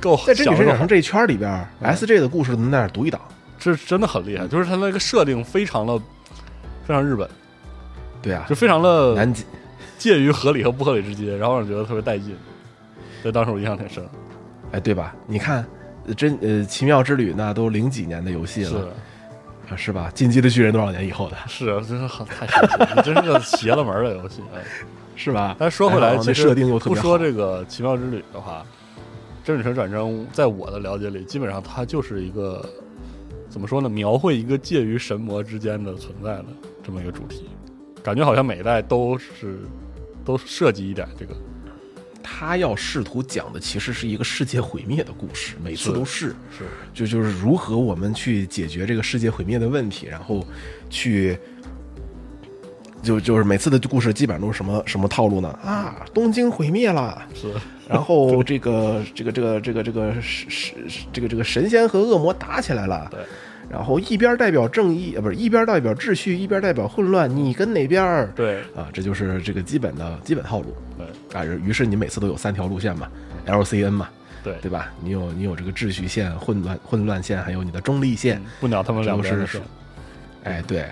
[0.00, 3.20] 够在真女神享受转生这一圈里边，SJ 的故事能在那儿读一档，
[3.62, 5.96] 这真的很厉害，就是它那个设定非常的
[6.84, 7.28] 非常日本，
[8.20, 9.44] 对啊就，非常的南极
[9.98, 12.36] 介于合理和不合理之间，然后让人觉得特别带劲。
[13.22, 14.04] 所以当时我印象挺深。
[14.72, 15.14] 哎对吧？
[15.26, 15.64] 你看
[16.06, 18.88] 呃真呃奇妙之旅那都零几年的游戏是了，
[19.70, 20.10] 啊是吧？
[20.14, 24.42] 进击的巨人多少年以后的，是啊，真是很太神奇了，真是个邪了门的游戏。
[24.54, 24.60] 哎
[25.14, 25.54] 是吧？
[25.58, 28.64] 但是说回来，哎其实设定又特不说这个奇妙之旅的话，
[29.44, 32.64] 真女神转生在我的了解里，基本上它就是一个
[33.52, 33.88] 怎么说呢？
[33.88, 36.46] 描绘一个介于神魔之间的存在的
[36.82, 37.50] 这么一个主题，
[38.02, 39.58] 感觉好像每一代都是
[40.24, 41.36] 都涉及一点这个。
[42.22, 46.28] 他要试图讲的其实是一个世界毁灭的故事，每次都是。
[46.56, 50.42] 是就就是如何我们去解决这个世界毁灭的问题，然后
[50.88, 51.36] 去，
[53.02, 55.48] 就就是每次的故事基本上都是什么什么套路呢？
[55.64, 57.52] 啊，东京毁灭了，是，
[57.88, 60.72] 然后这个这个这个这个这个是是
[61.12, 63.20] 这个这个神仙和恶魔打起来了，对，
[63.68, 68.32] 然后一边代表正义，呃，不是一边代表秩序，一边代表混乱，你跟哪边儿？
[68.36, 71.44] 对啊，这就是这个基本的基本套路对啊。
[71.44, 73.08] 于是你每次都有三条路线嘛
[73.46, 74.08] ，LCN 嘛，
[74.44, 74.92] 对对吧？
[75.02, 78.40] 你有你有这个秩序线、混乱混乱线，还有你的中立线。
[78.60, 79.60] 不鸟他们两这都是边的事。
[80.44, 80.86] 哎，对，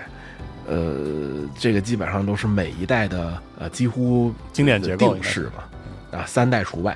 [0.71, 6.93] 呃，这个基本上都是每一代的呃几乎经典结构式嘛，啊，三代除外，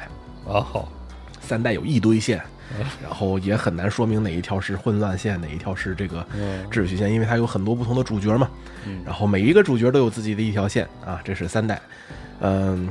[0.47, 0.89] 啊，好，
[1.41, 2.41] 三代有一堆线，
[3.03, 8.49] 然后也很难说明哪一条是混乱线，哪一条是这个嗯秩序线，因为它有很多不同的主角嘛，
[8.85, 11.81] 嗯然后每一个主角都有自己的一条线啊，这是三代，
[12.39, 12.89] 嗯。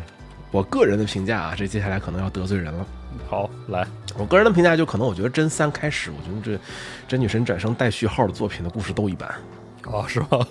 [0.51, 2.87] 我个人的评价啊，这接下来可能要得罪人了。
[3.29, 3.85] 好，来，
[4.16, 6.64] 我个人的评价就可能，我觉得真三开始，我觉得这
[7.09, 9.29] 真女神转生带序号的作品的故事都一般。
[9.87, 10.47] 哦，是吧？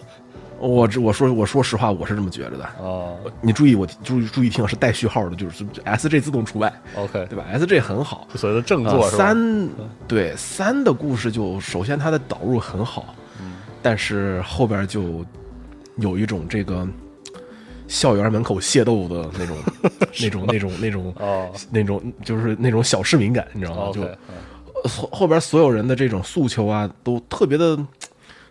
[0.67, 2.63] 我这我说我说实话，我是这么觉着的。
[2.63, 9.09] 啊你注意我注意注意听，是带序号的，就是 S J 自动除外，，OK，对吧？S J 很好，所谓的正啊作？
[9.09, 9.69] 三
[10.07, 15.25] 对三的故事就首先它的导入很好，嗯但是后边就
[15.97, 16.87] 有一种这个
[17.87, 19.57] 校园门口械斗的那种
[20.21, 24.17] 那种那种那种哦那种就是那种小市民感，你知道吗就嗯
[24.85, 27.77] 后后边所有人的这种诉求啊，都特别的，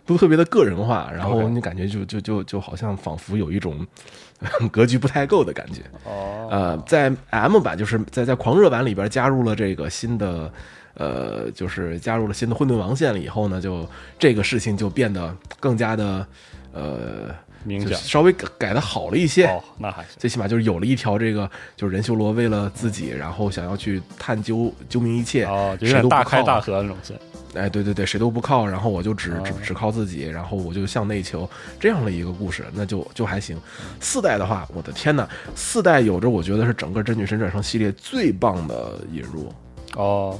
[0.05, 3.85] 都特别的个人化，然后你感觉就就就就好像仿佛有一种
[4.71, 5.81] 格局不太够的感觉。
[6.05, 10.51] 哦，呃，在 M 版就是在在狂热版里边加入了这个新的。
[10.95, 13.83] 呃，就是加入了新的混沌王线了以后呢，就
[14.19, 16.23] 这个事情就变得更加的，
[16.71, 19.45] 呃，明讲就稍微改改的好了一些。
[19.45, 20.11] 哦，那还行。
[20.17, 27.17] 最起码就是有了一条这个，就是任修罗为了自己，然后想要去探究究明一切，哦，就有谁都不点大开大合那种线。
[27.55, 31.47] 哎，对对对，谁都不靠，然后我就只只哦只靠自己，然后我就向内求，
[31.79, 33.55] 这样的一个故事，那就就还行。
[33.99, 39.53] 四代的话，我的天呐，四代有着我觉得是整个真女神转生系列最棒的引入。
[39.95, 40.35] 哦，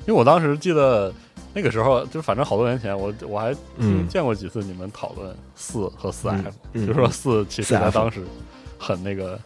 [0.00, 1.14] 因为我当时记得
[1.54, 8.22] 那个时候，就反正好多年前，我我还嗯见过几次你们讨论四和四嗯 F，、嗯就说四其实 4F 在当时
[8.78, 9.38] 很那个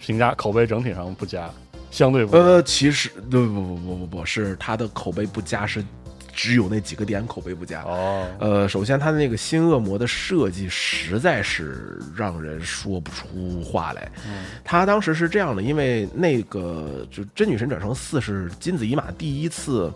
[0.00, 1.48] 评价口碑整体上不佳，
[1.90, 2.36] 相对不。
[2.36, 5.84] 呃，其实不不不不不不是它的口碑不佳，是
[6.32, 7.82] 只有那几个点口碑不佳。
[7.82, 14.10] 哦，呃，首先它的那个新恶魔的设计实在是让人说不出话来。
[14.26, 19.92] 嗯他当时是这样的，因为那个就真女神转生四是金子一马第一次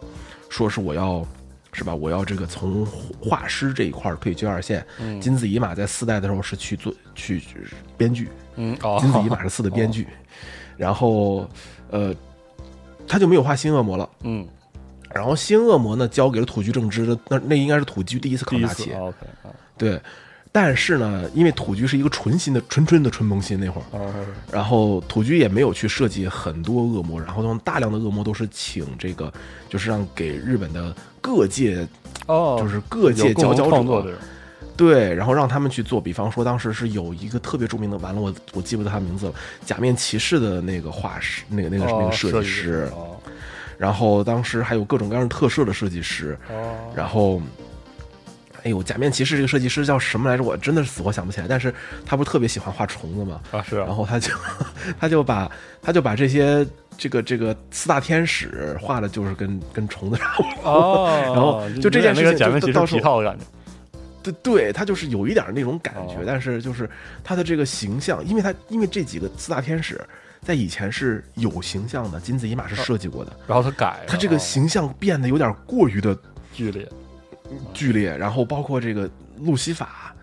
[0.48, 1.26] 说是我要。
[1.77, 1.95] 是吧？
[1.95, 2.87] 我要这个从
[3.21, 4.85] 画师这一块儿退居二线。
[4.99, 7.67] 嗯金子一马在四代的时候是去做去去
[7.99, 10.09] 编剧，嗯，哦，金子一马是四的编剧，
[10.77, 11.47] 然后
[11.91, 12.15] 呃，
[13.07, 14.09] 他就没有画新恶魔了。
[14.23, 14.47] 嗯，
[15.15, 18.91] 然后新恶魔呢交给了土居正之的，那那应该是土居第一次扛大旗
[19.77, 20.01] 对。
[20.53, 24.15] 但是呢，因为土居是一个纯新的、纯纯的纯萌新那会儿，哦，
[24.51, 29.31] 然后土居也没有去设计很多恶魔，然后用大量的恶魔都是请这个，
[29.69, 31.85] 就是让给日本的各界，
[32.29, 34.15] 哦，就是各界佼佼者，
[34.77, 36.01] 对，然后让他们去做。
[36.01, 39.33] 比方说，当时是有一个特别著名的，完了我我记不得他名字了，
[39.65, 43.17] 假面骑士的那个画师，那个那个、那哦个设计师，哦。
[43.77, 47.43] 然后当时还有各种各样的特摄的设计师，哦，然后，
[48.66, 50.42] 哎呦，假面骑士这个设计师叫什么来着？
[50.42, 51.46] 我真的是死活想不起来。
[51.48, 51.72] 但是
[52.05, 54.33] 他不是特别喜欢画虫子吗，啊是啊然，后他就
[54.98, 55.48] 他就把
[55.81, 56.66] 他就把这些
[56.98, 60.68] 这个这个四大天使画的，就是跟跟虫子差不多。
[60.68, 63.44] 哦，然后就这件事情假面骑士皮套的感觉，
[64.24, 66.90] 对对，他就是有一点那种感觉，哦但是就是
[67.22, 70.00] 他的这个形象，因为他因为这几个四大天使
[70.42, 76.18] 在以前是有形象的，金子一马是设计过的，然后他改了，他这个哦形象变得有点过于的
[76.52, 76.88] 剧烈，
[77.73, 80.15] 剧烈，然后包括这个路西法，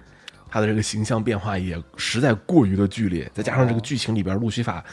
[0.49, 4.83] 他的这个形象变化也实在过于的剧烈，再加上这个剧情里边路西法，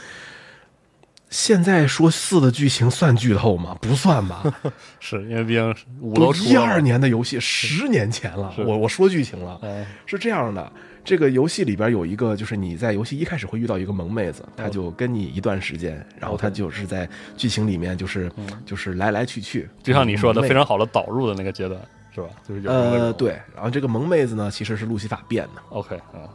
[1.29, 3.77] 现在说四的剧情算剧透吗？
[3.81, 4.43] 不算吧，
[5.01, 9.87] 是因为毕竟是五楼出一二，年的游戏，十年前了，我我说剧情了，嗯。
[10.07, 10.73] 是这样的。
[11.03, 18.31] 这个游戏里边有一个，就是你在游戏一开始会遇到一个萌妹子，她就跟你一段时间，然后她就是在剧情里面就是
[18.67, 21.81] 就是来来去去，就像你说的非常好的导入的那个阶段，
[22.15, 22.29] 是吧？
[22.49, 26.27] 就是呃对，然后这个萌妹子呢其实是路西法变的，，OK 啊，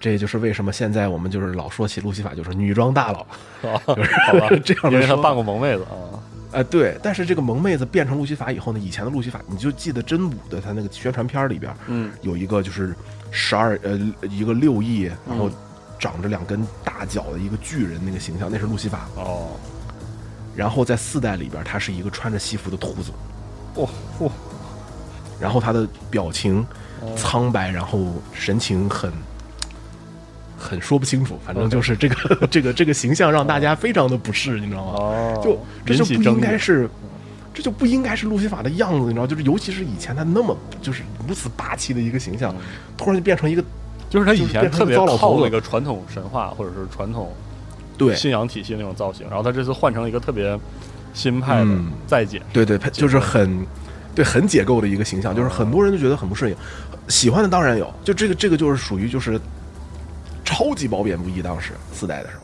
[0.00, 3.26] 这也就是为什么现在我们就是老说起路西法就是女装大佬，
[3.62, 6.18] 是吧， 这样的说因为他扮过萌妹子啊，
[6.52, 12.94] 哎，对，但是这个萌妹子变成路西法以后呢，以前的路西法，你就记得真武的他那个宣传片里边，嗯，有一个就是
[13.30, 15.52] 十二呃一个六翼，然后嗯
[15.98, 19.08] 长着两根大脚的一个巨人那个形象，那是路西法。
[19.14, 19.50] 哦，
[20.56, 23.12] 然后在四代里边，他是一个穿着西服的秃子，
[23.76, 23.88] 哦
[24.18, 24.30] 哦，
[25.42, 26.64] 然后他的表情
[27.16, 27.98] 苍白，然后
[28.32, 29.12] 神情很。
[30.64, 34.92] 很说不清楚，反正就是这个 这个这个形象让大家非常的不适，你知道吗？
[34.94, 36.88] 哦，就这就不应该是，
[37.52, 39.26] 这就不应该是路西法的样子，你知道？
[39.26, 42.54] 就是尤其是以前他那么就是如此霸气的一个形象，
[42.96, 43.64] 突然就变成一个
[44.08, 45.40] 就是他以前特别就是变成一个糟老头子。
[45.40, 47.32] 靠那个传统神话或者是传统
[47.98, 48.14] 对。
[48.14, 50.56] 信仰体系那种造型，然后他这次换成了一个特别
[51.12, 51.90] 新派的嗯。
[52.06, 53.66] 再解释，对对，就是很
[54.14, 56.56] 对很解构的一个形象，就是很多人都觉得很不适应，
[57.08, 59.40] 喜欢的当然有，就这个这个就是属于就是
[60.44, 62.42] 超级褒贬不一，当时四代的时候。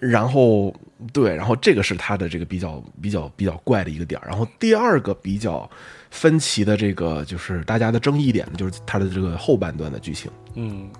[0.00, 0.74] 然后
[1.14, 4.28] 对，然后这个是他的这个比较比较比较怪的一个点儿。
[4.28, 5.70] 然后第二个比较
[6.10, 10.30] 分歧的这个就是大家的争议点，就是他的这个后半段的剧情。
[10.56, 10.90] 嗯，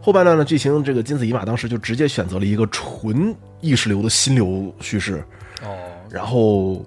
[0.00, 5.24] 后半段的剧情，这个金子一马当时就直接选择了一个纯意识流的心流叙事，
[5.64, 5.76] 哦，
[6.08, 6.86] 然后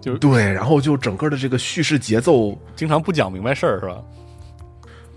[0.00, 4.02] 就对，然后就整个的这个叙事节奏，经常不讲明白事儿是吧？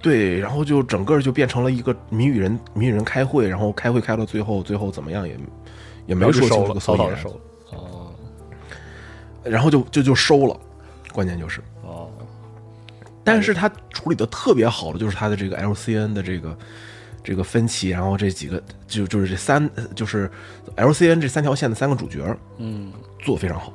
[0.01, 5.37] 对，然后就整个就变成了一个谜语人谜语人开会，然后开会开到最后，最后怎么样也
[6.07, 7.17] 也没说清楚个所以了，
[7.69, 8.11] 哦。
[9.43, 10.59] 然后就就就收了，
[11.13, 12.09] 关键就是，哦，
[13.23, 16.57] 但是他处理的特别好的就是他的这个 LCN 的这个
[17.23, 20.29] 这个分歧，然后这几个就就是这三就是
[20.75, 23.71] LCN 这三条线的三个主角嗯，做得非常好。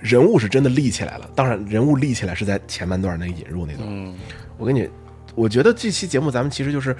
[0.00, 3.88] 哦，人物是真的立起来了，当然人物立起来是在前半段那个引入那段。
[3.88, 4.14] 嗯，
[4.58, 4.88] 我跟你，
[5.34, 6.96] 我觉得这期节目咱们其实就是，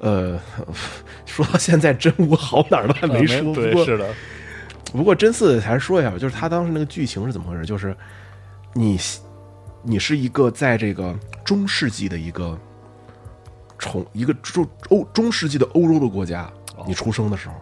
[0.00, 0.38] 呃，
[1.26, 4.14] 说到现在真武好哪儿都还没说，不对，过是的，
[4.92, 7.64] 不过真四还是说一下吧，就是他当时那个剧情是怎么回事？
[7.64, 7.96] 就是
[8.74, 8.98] 你
[9.82, 12.58] 你是一个在这个中世纪的一个
[13.78, 16.50] 从一个中欧中世纪的欧洲的国家，
[16.86, 17.54] 你出生的时候，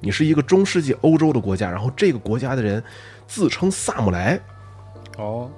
[0.00, 2.82] 你是一个中世纪欧洲的国家，然后这个国家的人
[3.26, 4.40] 自称萨姆莱，
[5.18, 5.50] 哦，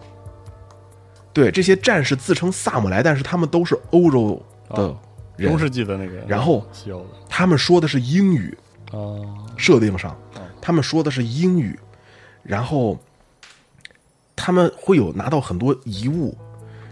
[1.32, 4.98] 对，这些战士自称萨姆莱，但是他们都是欧洲的哦
[5.36, 6.66] 人，中世纪的那个，然后
[7.28, 8.56] 他们说的是英语，
[8.92, 10.16] 哦，设定上，
[10.60, 11.78] 他们说的是英语，
[12.42, 12.98] 然后
[14.34, 16.36] 他们会有拿到很多遗物，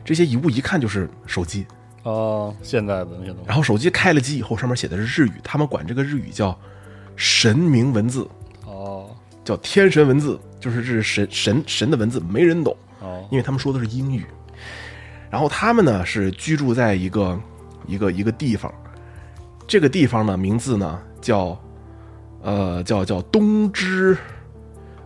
[0.05, 1.67] 这些遗物一看就是手机，
[2.03, 6.59] 哦，现在的那些东西，然后手机开了机以后，上面写的是日语，他们管这个日语叫
[7.17, 8.31] 神明文字，哦
[9.45, 13.27] 叫天神文字，就是这是神神神的文字，没人懂，哦。
[13.31, 14.25] 因为他们说的是英语。
[15.31, 17.39] 然后他们呢是居住在一个
[17.87, 18.73] 一个一个地方，
[19.67, 21.61] 这个地方呢名字呢叫
[22.43, 24.17] 呃叫叫东之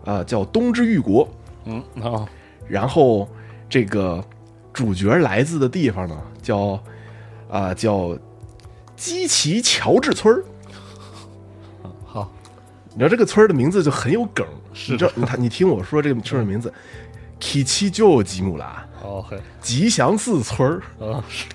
[0.05, 1.29] 呃叫东之玉国，
[1.65, 2.29] 嗯啊
[2.69, 3.29] 然后
[3.69, 4.23] 这个
[4.73, 6.79] 主角来自的地方呢叫
[7.51, 8.15] 啊、叫
[8.95, 10.45] 基奇乔治村儿。
[12.99, 16.73] 好你知道这个村儿的名字就很有梗，是你知道他你听我说这个村儿的名字，
[17.39, 18.85] 基奇就吉姆拉。
[19.61, 20.81] 吉祥寺村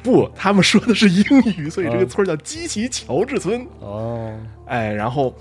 [0.02, 1.24] 不，他们说的是英
[1.58, 3.68] 语，所以这个村儿叫基奇乔治村。
[3.82, 4.34] 哦
[4.66, 5.36] 哎，然后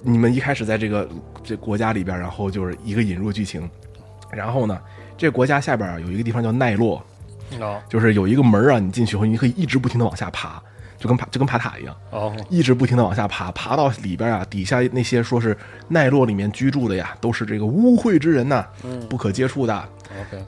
[0.00, 1.08] 你们一开始在这个
[1.42, 3.68] 这国家里边，然后就是一个引入剧情，
[4.30, 4.80] 然后呢，
[5.18, 7.04] 这国家下边啊有一个地方叫奈落，
[7.58, 10.62] 哦就是有一个门儿啊，你进去后你可以一直不停的往下爬，
[11.04, 15.54] 就跟爬就跟爬塔一样，哦一直不停的往下爬，爬到里边啊，底下那些说是
[15.86, 18.66] 奈落里面居住的呀，都是这个污秽之人呐、
[19.10, 19.84] 不可接触的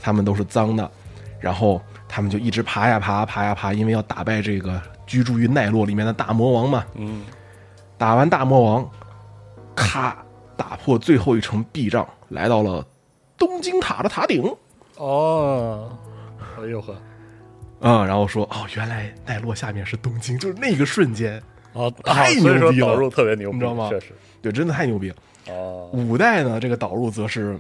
[0.01, 0.91] 他们都是脏的，
[1.39, 6.83] 然后他们就一直爬呀爬，爬呀爬，因为要打败这个居住于奈落里面的大魔王嘛。
[6.95, 7.23] 嗯
[7.99, 8.91] 打完大魔王，
[9.75, 10.17] 咔
[10.57, 12.83] 打破最后一层壁障，来到了
[13.37, 14.51] 东京塔的塔顶。
[14.97, 15.91] 哦，
[16.59, 16.95] 哎呦呵
[17.81, 22.87] 啊、然后说哦，原来奈落下面是东京，就是那个瞬间，哦，太啊所以说牛逼了。
[22.87, 23.89] 导入特别牛逼，你知道吗？
[23.91, 24.13] 确实。
[24.41, 25.17] 对，真的太牛逼了。
[25.49, 27.59] 哦，五代呢，这个导入则是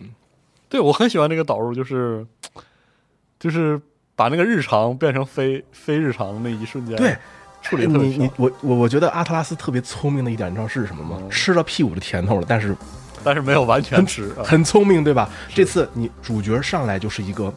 [0.68, 2.26] 对我很喜欢这个导入，就是
[3.38, 3.80] 就是
[4.14, 7.16] 把那个日常变成非非日常的那一瞬间，对，
[7.62, 11.22] 处理得特别你你我我我觉得阿特拉斯特别聪明的一点，你知道是什么吗？
[11.30, 12.76] 吃了屁股的甜头了，但是
[13.22, 14.42] 但是没有完全吃，啊。
[14.44, 15.28] 很聪明，对吧？
[15.54, 17.52] 这次你主角上来就是一个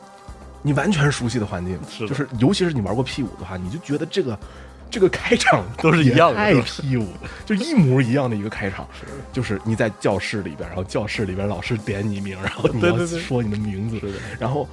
[0.61, 4.37] 你完全熟悉的环境，是就是尤其是你玩过 P 五的话，你就觉得这个
[4.89, 6.59] 这个开场 都是一样的太是。
[6.59, 7.07] 吧 P 五，
[7.45, 8.87] 就一模一样的一个开场，
[9.31, 13.19] 就是你在教室里边，然后教室里边老师点你名，然后你要对对对。
[13.19, 13.99] 说你的名字，
[14.39, 14.67] 然后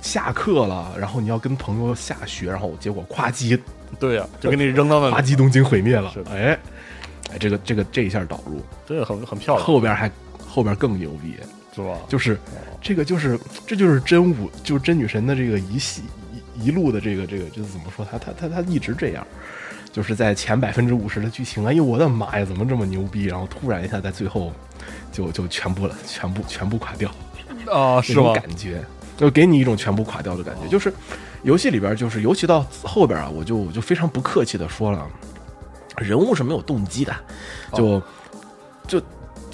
[0.00, 3.58] 下课了，然后你要跟朋友下学，然后结果夸叽
[3.98, 6.12] 对呀，就给你扔到那里，夸叽东京毁灭了。
[6.30, 6.58] 哎
[7.32, 10.08] 哎，这个这个这一下导入，这个很很漂亮，后边还
[10.46, 11.36] 后边更牛逼，
[11.76, 11.98] 是吧？
[12.08, 12.38] 就是
[12.80, 16.02] 这个就是这就是真武，就是真女神的这个一系
[16.56, 19.26] 一一路的这个这个就是怎么说，她她她她一直这样，
[19.92, 23.26] 就是在前百分之五十的剧情，哎呦我的妈呀，怎么这么牛逼？
[23.26, 24.50] 然后突然一下在最后
[25.12, 27.10] 就就全部了，全部全部垮掉，
[27.70, 28.32] 啊，是吗？
[28.32, 28.82] 感觉
[29.18, 30.66] 就给你一种全部垮掉的感觉。
[30.68, 30.90] 就是
[31.42, 35.06] 游戏里边，就是尤其到后边啊，我就我就非常不客气的说了，
[35.98, 37.14] 人物是没有动机的，
[37.74, 38.02] 就
[38.86, 39.02] 就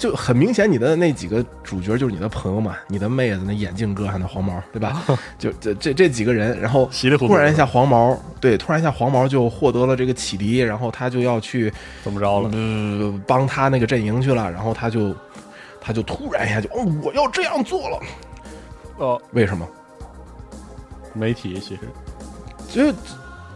[0.03, 5.01] 就很明显，你的那几个主角就是你的朋友嘛，你的妹子，那眼镜哥还那黄毛，对吧？
[5.39, 11.71] 就这这这几个人，然后突然一下黄毛，对，突然一下黄毛就获得了这个启迪，然后他就要去
[12.03, 12.49] 怎么着了？
[12.51, 15.15] 呃帮他那个阵营去了，然后他就
[15.79, 17.99] 他就突然一下就哦我要这样做了，
[18.97, 19.65] 哦，为什么？
[21.13, 21.81] 媒体其实
[22.67, 22.93] 就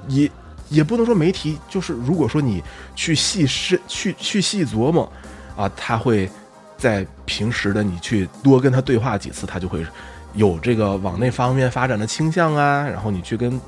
[0.07, 0.31] 也
[0.69, 2.63] 也不能说媒体，就是如果说你
[2.95, 5.11] 去细深去去细琢磨
[5.57, 6.29] 啊，他会
[6.77, 9.85] 在平时的你去多跟他对话几次，他就会
[10.33, 12.87] 有这个往那方面发展的倾向啊。
[12.87, 13.59] 然后你去跟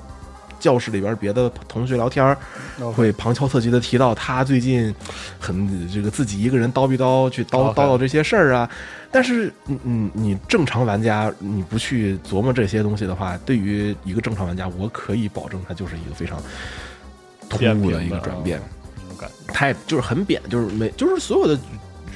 [0.59, 2.37] 教室里边别的同学聊天儿，
[2.91, 4.93] 会旁敲侧击的提到他最近
[5.39, 8.69] 很这个自己一个人叨逼叨去叨叨叨这些事儿啊。
[9.11, 16.37] 但是，嗯嗯，你正常玩家你不去琢磨这些东西的话，对于一个正常玩家，我可以保证他就是一个非常
[17.49, 18.61] 突兀的一个转变。
[19.47, 21.59] 太就是很扁，就是没就是所有的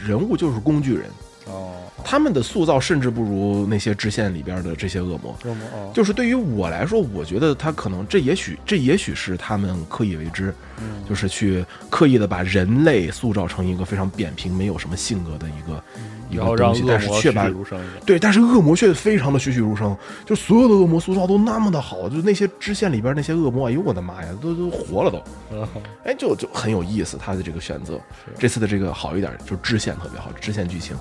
[0.06, 1.10] 人物就是工具人，
[1.48, 5.38] 哦，他们的塑造甚至不如那些支线里边的这些恶魔。
[5.46, 11.04] 恶魔哦，就是对于我来说，我觉得他可能这也许这也许是他们刻意为之，嗯。
[11.08, 15.84] 就是去刻意的把人类塑造成一个非常扁平、没有什么性格的一个
[16.23, 17.80] 一然后让恶魔栩栩如生。
[18.06, 25.68] 对，但是恶魔却非常的栩栩如生，就所有的恶魔塑造都那么的好，就那些支线里边那些恶魔，哎呦我的妈呀，都都活了都，嗯
[26.06, 28.00] 哎，就就很有意思，他的这个选择。
[28.38, 30.98] 这次的这个好一点，就是支线特别好，支线剧情，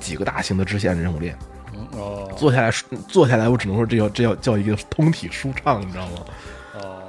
[0.00, 1.36] 几个大型的支线任务链，
[1.92, 2.70] 哦坐下来
[3.08, 6.12] 坐下来，我只能说这叫这叫叫一个通体舒畅，你知道吗？
[6.74, 7.02] 哦，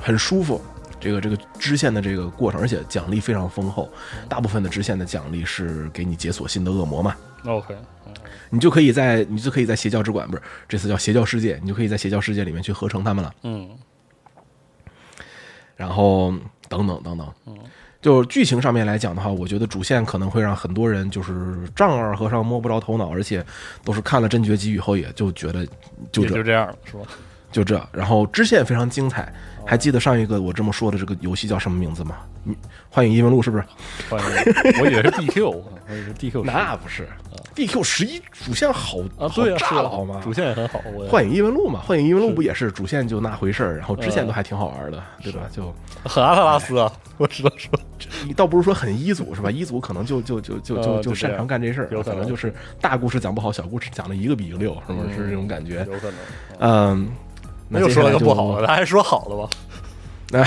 [0.00, 0.60] 很舒服。
[1.00, 3.88] 这个这个支线的这个过程，而且奖励非常丰厚，
[4.28, 7.74] 大部分的支线的奖励是给你解锁新的恶魔嘛，OK，
[8.50, 13.34] 你就可以在你就可以在邪教之馆不是这次叫邪教世界，你就可以在邪教世界里面去合成他们了。
[13.42, 13.68] 嗯
[15.74, 16.34] 然后
[16.68, 17.26] 等等等等，
[18.02, 23.42] 就剧情上面来讲的话，我觉得主线可能会让很多人就是丈二和尚摸不着头脑，而且
[23.82, 25.64] 都是看了真绝集以后也就觉得
[26.12, 27.02] 就这也就这样了，是吧？
[27.50, 29.32] 就这，然后支线非常精彩。
[29.66, 32.16] 还记得上一个我这么说的这个游戏叫什么名字吗？
[32.42, 32.56] 你
[32.88, 33.64] 幻影异闻录是不是？
[34.08, 37.06] 欢迎，我以为是 DQ，我以为是 DQ，那不是
[37.54, 40.20] ，DQ 十一主线好啊，好对啊，炸了好吗？
[40.24, 45.42] 主线也很好，幻影异闻录嘛，幻影异闻录不也是主线就那回事儿，然后支线都还挺好玩的，对吧？
[45.52, 45.72] 就
[46.04, 47.78] 很阿特拉斯啊，我只能说，
[48.26, 49.50] 你倒不是说很一组是吧？
[49.50, 55.14] 一组可能就就就就就就擅长干这事儿，有可能就是大故事讲不好，小故事讲的一个比一个溜，是不是？
[55.16, 55.86] 是这种感觉。
[55.90, 56.14] 有可能。
[56.60, 57.08] 嗯，
[57.70, 59.48] 那那又说了个不好的，咱还说好的吧？
[60.38, 60.44] 哎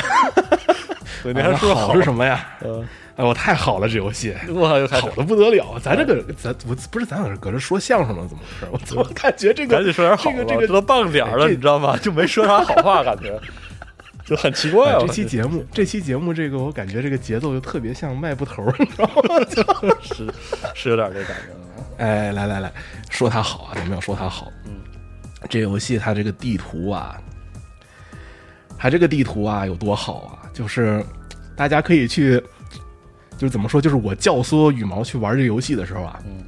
[1.24, 2.46] 对，你还说好是什么呀？
[2.60, 2.84] 呃，
[3.16, 5.80] 哎，我太好了，这游戏 我靠，又开始好的不得了。
[5.82, 8.68] 咱这个咱我不是咱搁这搁这说相声呢，怎么回事？
[8.72, 11.96] 我怎么感觉这个赶紧说点好的，这个这个都半个点儿了，你知道吗？
[11.98, 13.40] 就没说啥好话，感觉
[14.26, 14.98] 就很奇怪啊。
[15.00, 19.96] 哎这期节目，这期节目这个我感觉这个节奏就特别像卖布头，你知道吗？
[20.02, 20.28] 是
[20.74, 22.04] 是有点这感觉。
[22.04, 22.72] 哎，来来来，
[23.10, 24.52] 说他好啊，咱们要说他好。
[24.66, 24.74] 嗯，
[25.50, 27.22] 这游戏它这个地图啊，
[28.78, 30.50] 它这个地图啊有多好啊？
[30.54, 31.04] 就是
[31.56, 32.42] 大家可以去，
[33.38, 36.44] 就是怎么说，就是我教唆羽毛去玩这游戏的时候啊，嗯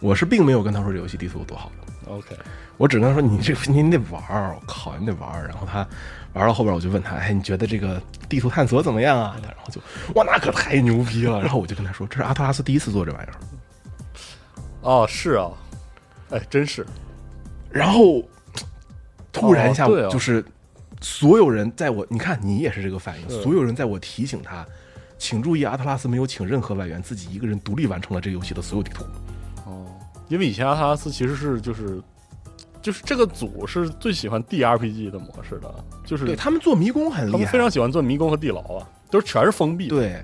[0.00, 2.36] 我是并没有跟他说这游戏地图有多好的，OK，
[2.76, 5.46] 我只跟他说你这个你得玩儿，我靠，你得玩儿。
[5.46, 5.86] 然后他
[6.32, 9.36] 玩到后边，我就问他，哎，你觉得这个地图探索怎么样啊？
[9.44, 9.80] 然后就
[10.16, 11.40] 哇，那可太牛逼了。
[11.40, 13.34] 然后我就跟他说，这是阿特拉斯第一次做这玩意儿。
[14.80, 15.48] 哦，是啊，
[16.30, 16.84] 哎，真是，
[17.72, 18.22] 然后
[19.32, 20.44] 突然一下，就是
[21.00, 24.66] 所有人在我，你看你也是这个反应，所有人在我提醒他，
[25.18, 29.04] 请注意，阿特拉斯没有请任何外援，自己一个人独立完成了这个游戏的所有地图。
[29.66, 29.86] 哦，
[30.28, 32.00] 因为以前阿特拉斯其实是就是
[32.82, 39.96] 就是这个组是最喜欢 DRPG 的模式的，就是对他们做迷宫很厉害，他们非常喜欢做迷宫和地牢啊，都是全是封闭的。
[39.96, 40.22] 对。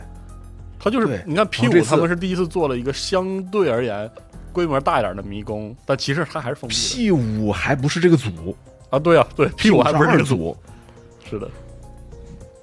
[0.81, 4.09] 他就是你看 P 五他们是第一次做了一个相对而言
[4.53, 8.57] 规模大一点的迷宫，但其实它还是封闭的 P 五还不是这个组
[8.91, 8.99] 啊。
[8.99, 10.57] 对啊，对 P 五还不是这个组，
[11.29, 11.49] 是的，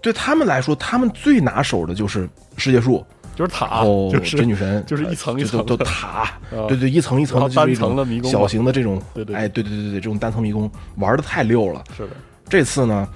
[0.02, 3.06] 对他们来说，他们最拿手的就是世界树，
[3.36, 11.84] 就是塔，哦就是真女神，就是一层一层的都塔，啊对对，一层一层的，单层的迷宫小型的这种，对对对哎，对对对对对，这种单层迷宫玩的太溜了。
[11.96, 12.10] 是的，
[12.50, 13.08] 这次呢，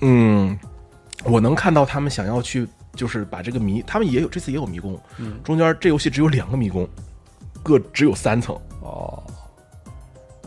[0.00, 0.58] 嗯，
[1.24, 6.88] 我能看到他们想要去，就是把这个迷，他们也有这次也有迷宫，嗯中间这游戏只有两个迷宫，
[7.68, 9.22] 各只有三层，哦，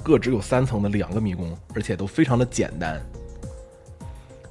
[0.02, 3.00] 各只有三层的两个迷宫，而且都非常的简单。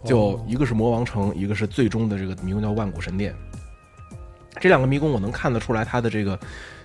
[0.05, 3.35] 就哦一个是魔王城，一个是最终的这个迷宫叫万古神殿。
[4.61, 6.39] 这两个迷宫我能看得出来，它的这个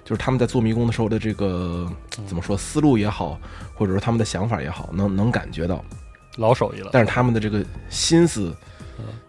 [0.04, 1.88] 就是他们在做迷宫的时候的这个
[2.26, 3.40] 怎么说思路也好，
[3.76, 5.86] 或者说他们的想法也好，能能感觉到。
[6.38, 6.90] 老手艺了。
[6.92, 8.52] 但是他们的这个心思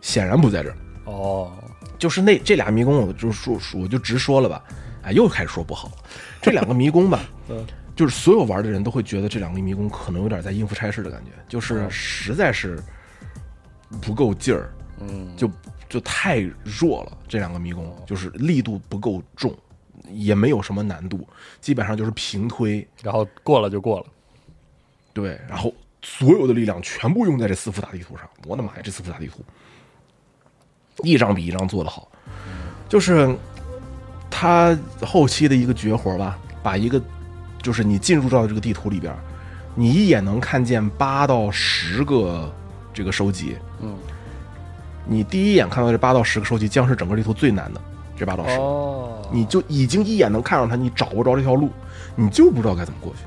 [0.00, 0.76] 显然不在这儿。
[1.04, 1.52] 哦，
[1.98, 4.64] 就是那这俩迷宫，我就说我就直说了吧，
[5.06, 5.94] 哎，又开始说不好了。
[6.42, 12.78] 这两个迷宫吧， 嗯就是所有玩的人都会觉得这两个迷宫可能有点在应付差事的感觉，就是实在是
[14.02, 15.50] 不够劲儿，嗯，就
[15.88, 17.16] 就太弱了。
[17.26, 19.56] 这两个迷宫就是力度不够重，
[20.10, 21.26] 也没有什么难度，
[21.60, 24.06] 基本上就是平推，然后过了就过了。
[25.14, 28.28] 对，然后所有的力量全部用在这四幅大地图上。
[28.44, 29.42] 我的妈呀，这四幅大地图，
[31.02, 32.06] 一张比一张做的好，
[32.90, 33.34] 就是
[34.30, 37.00] 他后期的一个绝活吧，把一个
[37.62, 39.14] 就是你进入到这个地图里边，
[39.74, 42.52] 你一眼能看见八到十个
[42.92, 43.96] 这个收集，嗯，
[45.06, 47.80] 你第一眼看到这八到十个收集，将是整个地图最难的
[48.16, 48.56] 这八到十。
[48.56, 51.70] 哦，你就已经一眼能看上它，你找不着这条路，
[52.14, 53.20] 你就不知道该怎么过去。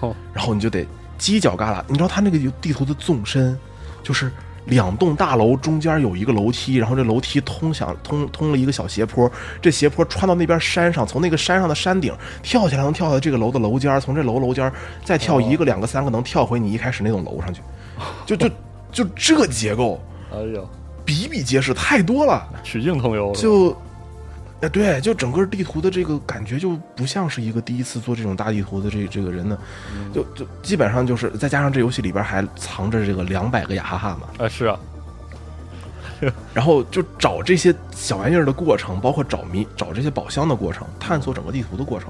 [0.00, 0.86] 哦，然后你就得
[1.18, 1.82] 犄角旮旯。
[1.86, 3.58] 你知道它那个地图的纵深，
[4.02, 4.32] 就是
[4.66, 14.70] 两栋大楼中间有一个楼梯，然后这楼梯通向通通了一个小斜坡，这斜坡穿到那边山上，从那个山上的山顶跳下来，能跳到这个楼的楼尖，从这楼楼尖
[15.04, 17.62] 再跳一个、两个、三个，能跳回你一开始那栋楼上去。
[18.26, 18.48] 就就
[18.92, 20.00] 就这结构
[20.32, 20.60] 哎呀，
[21.04, 22.46] 比比皆是，太多了。
[22.62, 23.34] 曲径通幽了。
[23.34, 23.76] 就，
[24.62, 29.58] 哎，对，就整个地图的这个感觉就不像是一个第一次做这种大地图的这这个人呢，
[30.14, 34.78] 就就基本上就是再加上这游戏里边还藏着这个两百个雅哈哈嘛，啊，是啊，
[36.54, 42.08] 然后就找这些小玩意儿的过程，包括找迷找这些宝箱的过程，探索整个地图的过程，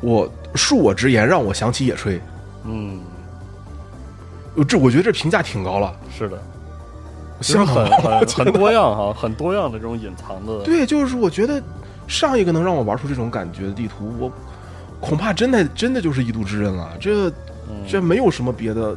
[0.00, 2.18] 我恕我直言，让我想起野炊。
[2.64, 3.00] 嗯，
[4.56, 6.42] 呃这我觉得这评价挺高了，是的，
[7.40, 11.62] 就是相当高很很 很多样哈，很多样的这种隐藏的，对，就是我觉得
[12.06, 14.32] 上一个能让我玩出这种感觉的地图，我
[15.00, 16.90] 恐怕真的真的就是《异度之刃》了。
[17.00, 17.28] 这
[17.70, 18.96] 嗯这没有什么别的，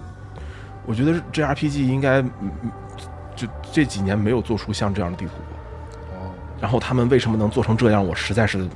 [0.85, 2.21] 我觉得 JRPG 应该
[3.35, 5.31] 就这几年没有做出像这样的地图。
[6.13, 8.67] 哦然后他们为什么能做成这样，我实在是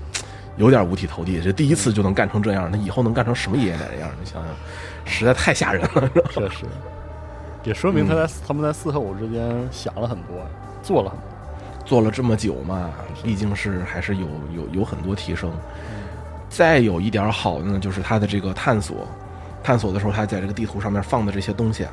[0.57, 1.39] 有点五体投地。
[1.39, 4.09] 这第一次就能干成这样，那以后能干成什么爷爷奶奶样？
[4.19, 4.51] 你想想，
[5.05, 6.09] 实在太吓人了。
[6.33, 6.65] 确实，
[7.65, 10.37] 也说明他嗯在、他们在四和五之间想了很多，
[10.81, 11.27] 做了很多。
[11.85, 12.89] 做了这么久嘛，
[13.21, 15.51] 毕竟是还是有有有很多提升。
[16.49, 19.07] 再有一点好的呢，就是它的这个探索，
[19.63, 21.91] 探索的时候，它在这个地图上面放的这些东西啊，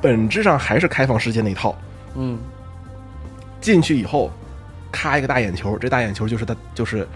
[0.00, 1.74] 本质上还是开放世界那一套。
[2.14, 2.38] 嗯，
[3.60, 4.30] 进去以后，
[4.92, 7.08] 咔一个大眼球，这大眼球就是它就是，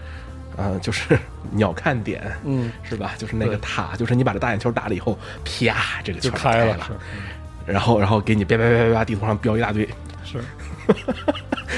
[0.57, 1.17] 呃，就是
[1.51, 3.13] 鸟看点，嗯，是吧？
[3.17, 6.91] 就是那个塔，就是你把这大眼球打了以后，啪，这个就圈就开了，了，
[7.65, 9.87] 然后然后给你叭叭叭叭叭地图上标一大堆，
[10.23, 10.39] 是，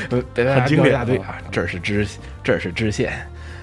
[0.10, 2.08] 很经典标一大堆啊啊，这儿是支
[2.44, 3.14] 这儿是支线，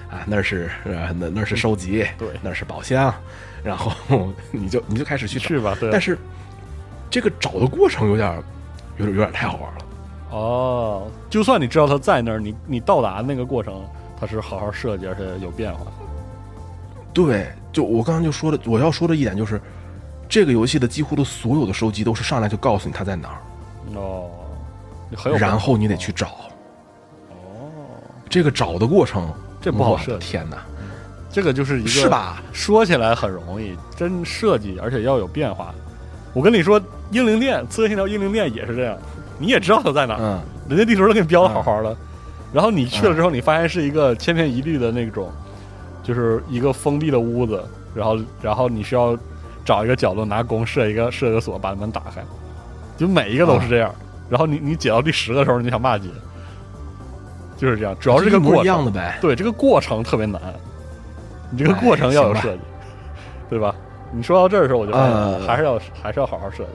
[0.09, 3.13] 啊，那儿是呃那那儿是收集，对那儿是宝箱，
[3.63, 3.91] 然后
[4.51, 5.75] 你就你就开始去找，是吧？
[5.79, 6.17] 对，但是
[7.09, 8.43] 这个找的过程有点儿
[8.97, 9.77] 有点有点太好玩了。
[10.31, 13.87] 哦，就算你知道它在那儿，你你到达那个过程，
[14.19, 15.85] 它是好好设计，而且有变化。
[17.13, 19.61] 对，就我刚刚就说的，我要说的一点就是，
[20.27, 23.39] 这个游戏的几乎的所有的收集都是上来就告诉你它在哪儿，
[23.95, 24.29] 哦，
[25.09, 26.27] 你很有，然后你得去找。
[27.29, 27.71] 哦，
[28.29, 30.57] 这个找的过程，这不好我设计天哪，
[31.31, 32.09] 这个就是一个是？
[32.09, 32.43] 吧？
[32.51, 35.73] 说起来很容易，真设计而且要有变化。
[36.33, 38.97] 我跟你说，英灵殿《刺客信条：英灵殿》也是这样，
[39.39, 41.95] 你也知道它在哪儿，嗯，人家地图都给你标的好好的，
[42.55, 45.29] 然后你去了之后，你发现是一个千篇一律的那种，
[46.01, 47.61] 就是一个封闭的屋子，
[47.93, 49.17] 然后然后你需要
[49.65, 52.23] 找一个角落拿弓射一个射一个锁把门打开，
[52.95, 53.93] 就每一个都是这样。
[54.29, 56.07] 然后你你解到第十个的时候，你想骂街，
[57.57, 57.93] 就是这样。
[57.99, 59.17] 主要是这个过程，一样的呗。
[59.19, 60.41] 对这个过程特别难，
[61.51, 62.59] 你这个过程要有哎吧设计，
[63.49, 63.75] 对吧？
[64.13, 66.69] 你说到这儿的时候，我就发现呃还是要还是要好好设计。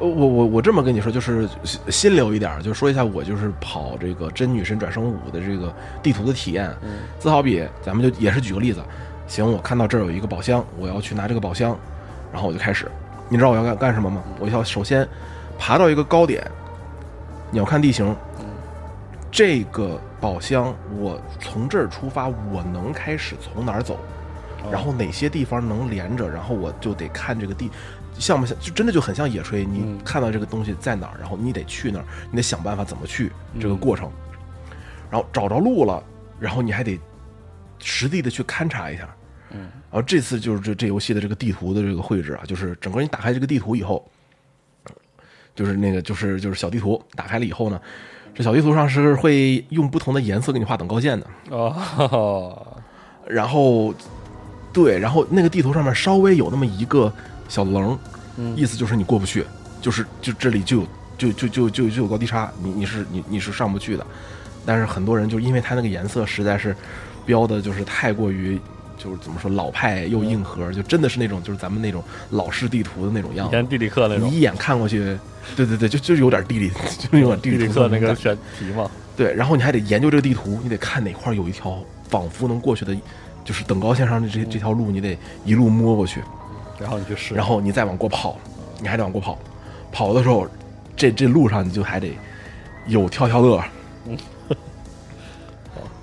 [0.00, 6.70] 呃我我我这么跟你说，就是心心留一点儿，就说一下我就是跑这个真女神转生五的这个地图的体验。
[6.82, 8.80] 嗯自好比咱们就也是举个例子，
[9.26, 11.76] 行，我看到这儿有一个宝箱，我要去拿这个宝箱，
[12.32, 12.90] 然后我就开始，
[13.28, 14.22] 你知道我要干干什么吗？
[14.38, 15.06] 我要首先
[15.58, 16.48] 爬到一个高点，
[17.50, 18.14] 鸟瞰地形，
[19.32, 23.98] 这个宝箱我从这儿出发，我能开始从哪儿走？
[24.72, 27.70] 然后哪些地方能连着，然后我就得看这个地，
[28.18, 28.58] 像不像？
[28.60, 34.10] 就真的就很像野炊，你嗯看到这个东西在哪儿，然后你得去那儿，你得想办法怎么去这个嗯过程，
[35.10, 36.02] 然后找着路了，
[36.38, 36.98] 然后你还得
[37.78, 39.08] 实地的去勘察一下。
[39.50, 39.60] 嗯，
[39.90, 44.06] 然后这次就是这这游戏的这个地图的这个绘制啊，就是整个你打开这个地图以后，
[45.54, 47.80] 就是那个就是就是小地图打开了以后呢，
[48.34, 51.26] 这小地图上是会用不同的颜色给你画等高线的。
[51.50, 52.76] 哦，
[53.26, 53.94] 然后，
[54.72, 57.12] 对，然后那个地图上面稍微有那么一个
[57.48, 57.98] 小棱，
[58.36, 59.44] 嗯意思就是你过不去，
[59.80, 60.86] 就是就这里就有
[61.16, 64.06] 就就就就就有高低差，你你是你你是上不去的。
[64.64, 66.76] 但是很多人就因为它那个颜色实在是
[67.24, 68.60] 标的就是太过于
[68.98, 73.50] 就是怎么说老派又硬核，就真的是那种就是咱们那种老式地图的那种样子。
[73.50, 75.16] 以前地理课那种你一眼看过去，
[75.56, 81.78] 对对对，就就有点地理，就有点地地理课那个选题嘛，对，然后你还得研究这个地图，你得看哪块有一条
[82.08, 82.94] 仿佛能过去的，
[83.44, 86.20] 就是等高线上的这这条路，你得一路摸过去，
[86.80, 88.36] 然后你去试，然后你再往过跑，
[88.80, 89.38] 你还得往过跑，
[89.92, 90.46] 跑的时候，
[90.96, 92.16] 这这路上你就还得
[92.86, 93.62] 有跳跳乐，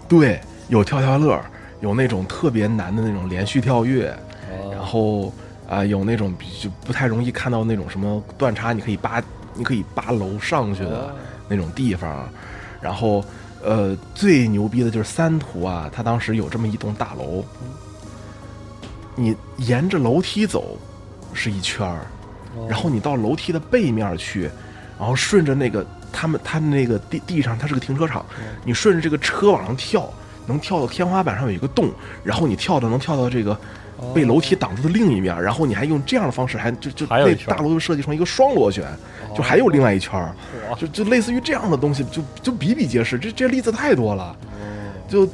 [0.07, 1.39] 对，有跳跳乐，
[1.81, 4.09] 有那种特别难的那种连续跳跃，
[4.51, 5.33] 哦然后
[5.67, 9.19] 啊、有那种就不太容易看到那种什么断叉，你可以扒，
[9.55, 11.11] 你可以扒楼上去的哦。
[11.47, 12.29] 那种地方。
[12.79, 13.25] 然后，
[13.63, 17.43] 呃，最牛逼的就是三图啊，它当时有这么一栋大楼，
[19.15, 20.77] 你沿着楼梯走
[21.33, 22.05] 是一圈儿，
[22.57, 24.49] 哦然后你到楼梯的背面去，
[24.99, 28.25] 然后顺着那个他们他们那个地地上，它是个停车场，
[28.63, 30.11] 你顺着这个车往上跳，
[30.45, 31.89] 能跳到天花板上有一个洞，
[32.23, 33.57] 然后你跳着能跳到这个
[34.13, 38.85] 被楼梯挡住的另一面，然后你还用这样的方式还就就那还有一圈大楼就设计成一个双螺旋，
[39.35, 40.35] 就还有另外一圈儿，
[40.77, 44.35] 就就类似于这样的东西，就就比比皆是，这这例子太多了，
[45.07, 45.27] 就。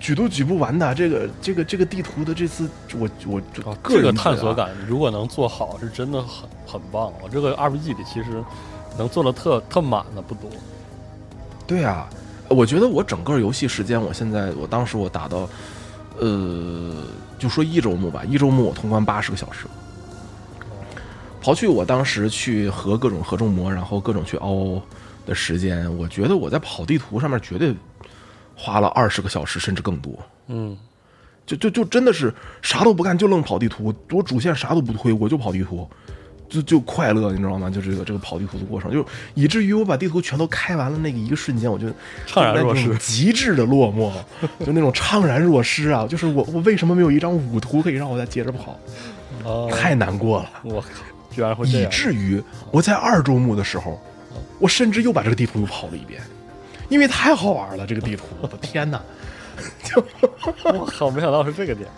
[0.00, 2.68] 举都举不完的，这个这个这个地图的这次，
[2.98, 7.12] 我我这个探索感如果能做好，是真的很很棒。
[7.22, 8.42] 我这个 RPG 里其实
[8.98, 10.50] 能做的特特满的不多。
[11.66, 12.08] 对啊，
[12.48, 15.48] 我觉得我整个游戏时间，我现在我当时我打到
[16.18, 16.94] 呃，
[17.38, 19.66] 就说一周目吧，一周目我通关八十个小时。
[21.42, 24.80] 刨去我当时去合各种合众魔，然后各种去凹
[25.26, 27.74] 的时间，我觉得我在跑地图上面绝对
[28.54, 30.12] 花了二十个小时甚至更多。
[30.48, 30.76] 嗯，
[31.46, 32.32] 就就就真的是
[32.62, 33.94] 啥都不干，就愣跑地图。
[34.10, 35.88] 我主线啥都不推，我就跑地图，
[36.48, 37.68] 就就快乐，你知道吗？
[37.70, 41.86] 就这个这个跑地图的过程，就以至于我把地图全都开完了那个一个瞬间，我就
[42.26, 44.12] 怅然若失极致的落寞，
[44.64, 46.06] 就那种怅然若失啊！
[46.06, 48.78] 就是我我为什么没有一张五图可以让我再接着跑？
[49.44, 50.50] 哦，太难过了。
[50.62, 50.88] 我靠，
[51.30, 54.00] 居然会以，至于我在二周目的时候，
[54.58, 56.22] 我甚至又把这个地图又跑了一遍，
[56.88, 57.86] 因为太好玩了。
[57.86, 59.00] 这个地图， 我的天哪！
[60.64, 61.94] 我靠，没想到是这个点，啊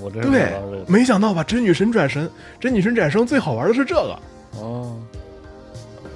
[0.00, 0.52] 我真对
[0.86, 1.42] 没想到吧？
[1.44, 2.28] 真女神转神，
[2.60, 4.18] 真女神转生最好玩的是这个
[4.58, 4.98] 哦，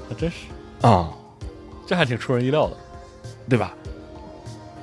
[0.09, 0.37] 还真是，
[0.81, 1.11] 啊、
[1.87, 2.77] 这还挺出人意料的。
[3.49, 3.73] 对吧？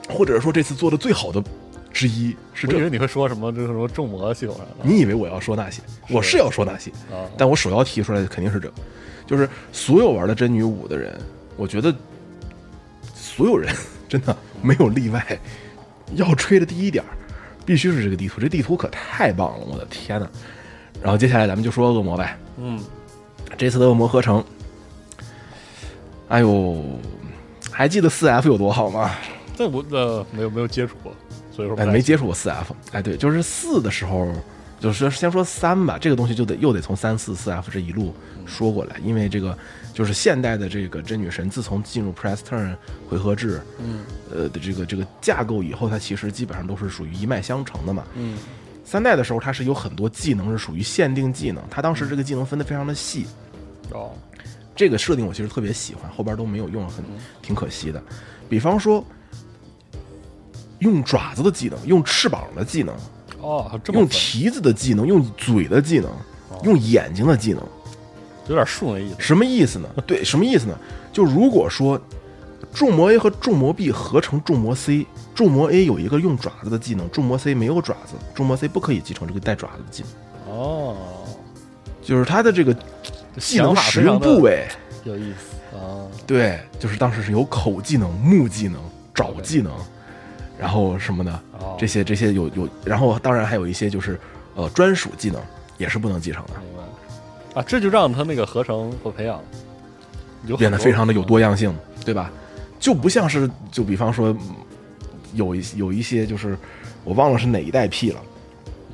[0.09, 1.43] 或者说这次做的最好的
[1.91, 2.77] 之一是这个。
[2.77, 5.81] 我以为你会说什么，这个什么众魔系统上的你以为我要说那些？
[6.09, 8.73] 我是要说那些，啊，但我首要提出来的肯定是这个，
[9.27, 11.19] 就是所有玩的真女五的人，
[11.57, 11.93] 我觉得
[13.35, 13.73] 所有人
[14.07, 15.39] 真的没有例外，
[16.13, 17.03] 要吹的第一点
[17.65, 20.29] 必须是这个地图，这地图可太棒了，我的天呐！
[21.01, 22.79] 然后接下来咱们就说恶魔呗，嗯，
[23.57, 24.43] 这次的恶魔合成，
[26.27, 26.99] 哎呦，
[27.71, 29.11] 还记得四 F 有多好吗？
[29.57, 31.11] 这我呃没有没有接触过，
[31.51, 34.27] 所以说哎，没接触过四 F，哎，对，就是四的时候，
[34.83, 38.13] 就是先说三吧，这个东西就得又得从三四四 F 这一路
[38.45, 39.57] 说过来，因为这个
[39.93, 42.75] 就是现代的这个真女神，自从进入 Press Turn
[43.07, 48.03] 回合制，嗯呃的这个这个架构以后，它其实基本上都是属于一脉相承的嘛。
[48.15, 48.37] 嗯
[48.83, 53.25] 三代的时候，它是有很多技能是属于限定技能，它当时这个技能分的非常的细，
[53.93, 54.11] 哦
[54.75, 57.05] 这个设定我其实特别喜欢，后边都没有用，很
[57.41, 58.03] 挺可惜的。
[58.49, 59.01] 比方说，
[60.79, 62.93] 用爪子的技能，用翅膀的技能，
[63.43, 66.09] 哦，这么用蹄子的技能，用嘴的技能，
[66.63, 67.61] 用眼睛的技能，
[68.47, 69.15] 有点树那意思。
[69.19, 69.89] 什么意思呢？
[70.07, 70.79] 对，什么意思呢？
[71.11, 71.99] 就如果说
[72.73, 80.03] 重魔 A 和重魔 B 合成重魔 C，重魔 A 有一个用爪子的技能，重魔 C 没有爪子，重魔 C 不可以继承这个带爪子的技
[80.47, 80.95] 能，哦，
[82.01, 82.73] 就是它的这个
[83.37, 84.67] 技能使用部位，
[85.03, 86.07] 有意思啊。
[86.25, 88.79] 对，就是当时是有口技能、目技能、
[89.13, 89.71] 爪技能，
[90.63, 91.75] 然后什么的，哦。
[91.77, 94.17] 这些这些有有，然后当然还有一些就是
[94.55, 95.41] 呃专属技能
[95.77, 96.53] 也是不能继承的。
[96.61, 97.59] 明白。
[97.59, 99.41] 啊，这就让他那个合成和培养
[100.57, 102.31] 变得非常的有多样性，对吧？
[102.79, 104.39] 就不像是就比方说嗯
[105.33, 106.57] 有一有一些就是
[107.03, 108.19] 我忘了是哪一代 P 了，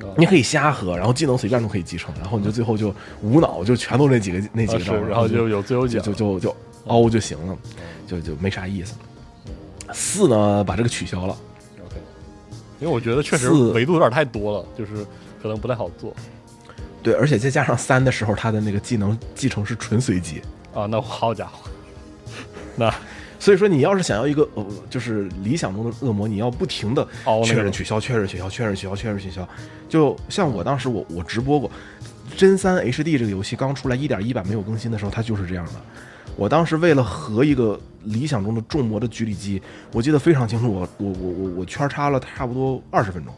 [0.01, 6.57] 啊你可以瞎合，然后技能随便都可以继承，然后你就最后就无脑就全都那几个那几个招，然后就有自由就奖，就就就
[6.88, 7.57] 凹就行了，
[8.07, 8.95] 就就没啥意思。
[9.93, 11.36] 四呢，把这个取消了
[12.80, 15.05] 因为我觉得确实维度有点太多了，就是
[15.41, 16.15] 可能不太好做
[17.01, 20.41] 对，而且再加上三的时候，他的那个技能继承是纯随机，
[20.73, 20.86] 啊。
[20.86, 21.69] 那好家伙，
[22.75, 22.93] 那
[23.39, 27.07] 所以说你要是想要一个呃，就是理想中的恶魔，你要不停的
[27.45, 29.47] 确认取消、确认取消、确认取消、确认取消。
[29.88, 31.69] 就像我当时我我直播过
[32.38, 35.71] 《真三 HD》这个游戏刚出来一点一版没有更新的时候，它就是这样的。
[36.40, 39.62] 我当时为了合一个理想中的重魔的局里机，
[39.92, 43.34] 我记得非常清楚，我我我我我圈插了差不多二十分钟，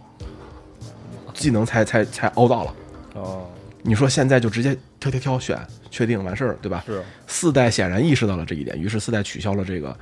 [1.34, 2.76] 技能才才才凹到了。
[3.16, 3.48] 哦
[3.84, 6.84] 你说现在就直接挑挑挑选确定完事儿，对吧？
[6.86, 9.98] 是四代显然意识到了这一点，于是四代取消了这个，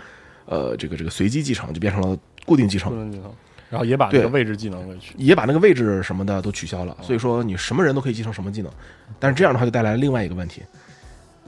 [0.47, 3.31] 呃，这个这个随机继承，就变成了固定继承，不能继承，
[3.69, 6.97] 然后也把那个位置技能给取也把那个位置什么的都取消了。
[7.01, 8.69] 所以说你什么人都可以继承什么技能，
[9.17, 10.61] 但是这样的话就带来了另外一个问题，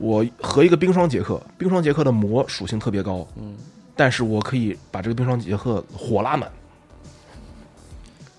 [0.02, 3.56] 我和一个冰霜杰克，冰霜杰克的魔属性特别高，嗯，
[3.96, 6.52] 但是我可以把这个冰霜杰克火拉满，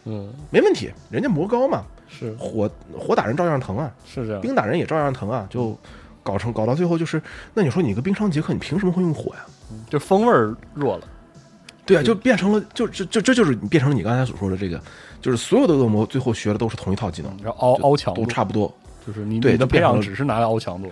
[0.05, 5.79] 嗯没问题，人家魔高嘛，是火火打人照样疼啊，是这样，冰打人也照样疼啊，就
[6.25, 7.23] 搞成搞到最后就是，
[7.55, 9.47] 那你说你个冰霜杰克，你凭什么会用火呀？
[9.89, 11.07] 就风味儿弱了，
[11.87, 14.81] 对啊，就变成了，就这这这就是你变成了你刚才所说的这个，
[15.21, 18.73] 就是所有的恶魔最后学的都是同一套技能，然后凹凹强度都，差不多。
[19.07, 20.89] 就是你对你的培养只是拿来凹强度，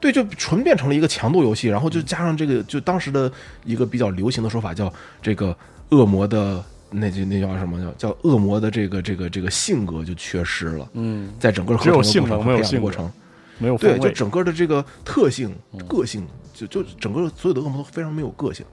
[0.00, 3.30] 对，就纯变成了一个强度游戏，然后就加上这个，就当时的
[3.64, 5.56] 一个比较流行的说法叫这个
[5.90, 13.10] 恶魔的那就那叫什么叫叫恶魔的这个这个这个性格就缺失了，嗯，在整个合成的过程和性能没有养过程，
[13.58, 15.54] 没有对，就，整个的这个特性、
[15.88, 18.64] 个性，就就整个所有的恶魔都非常没有个性。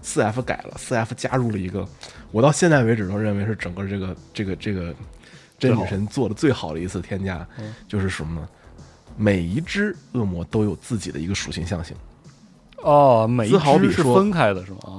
[0.00, 1.86] 四 F 改了，四 F 加入了一个，
[2.30, 4.94] 我到现在为止都认为是整个这个这个这个
[5.58, 7.46] 真女神做的最好的一次添加，
[7.88, 8.48] 就是什么呢？
[9.18, 11.94] 每一只恶魔都有自己的一个属性象形，
[12.82, 14.78] 哦，每一只是分开的是吗？
[14.84, 14.90] 啊，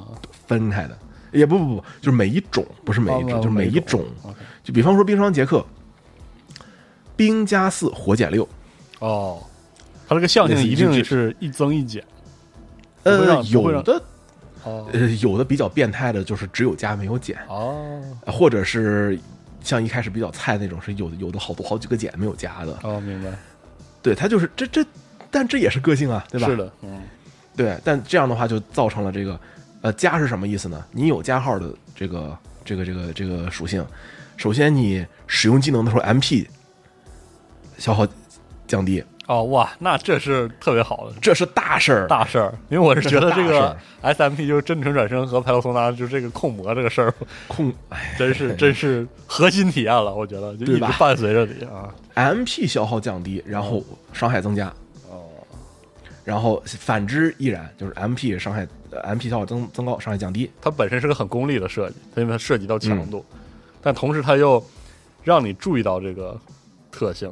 [0.46, 1.00] 分开的。
[1.32, 4.04] 也不不不，就是每一种，不是每一只，哦就是每一种。
[4.64, 5.64] 就比方说冰霜杰克，
[7.16, 8.48] 冰加四火减六，
[8.98, 9.42] 哦，
[10.08, 12.04] 它这个象性一定是一增一减。
[13.04, 14.02] 呃，有的
[14.64, 14.88] 哦。
[14.92, 18.02] 呃有的比较变态的，就是只有加没有减，哦。
[18.26, 19.18] 呃或者是
[19.62, 22.80] 像一开始比较菜那种，是有的有的好多好几个减没有加的。
[22.82, 23.30] 哦，明白，
[24.02, 24.86] 对，他就是这这，
[25.30, 26.48] 但这也是个性啊，对吧？
[26.48, 27.02] 是的，嗯
[27.56, 29.40] 对，但这样的话就造成了这个，
[29.82, 30.86] 呃，加是什么意思呢？
[30.92, 33.86] 你有加号的这个这个这个这个属性，
[34.38, 36.48] 首先你使用技能的时候，MP
[37.78, 38.08] 消耗
[38.66, 42.08] 降低，哦哇，那这是特别好的这是大事儿。
[42.08, 47.14] 大事儿，因为我是觉得这这是个 SMP 就是真诚转生和派罗松达就是这个控魔这个事儿，
[47.48, 51.94] 控， 哎真是真是核心体验了，我觉得就一直伴随着你啊。
[52.16, 54.66] ，MP 消耗降低，然后伤害增加。
[55.12, 55.30] 哦，
[56.26, 60.50] 然后反之亦然，就是 MP 伤害、呃、MP 消耗增增高，伤害降低。
[60.60, 63.24] 它本身是个很功利的设计，它因为它涉及到强嗯度，
[63.80, 64.64] 但同时它又
[65.24, 66.36] 让你注意到这个
[66.92, 67.32] 特性，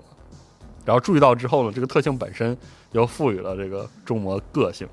[0.88, 2.57] 然后注意到之后呢，这个特性本身
[2.93, 4.88] 又赋予了这个中魔个性，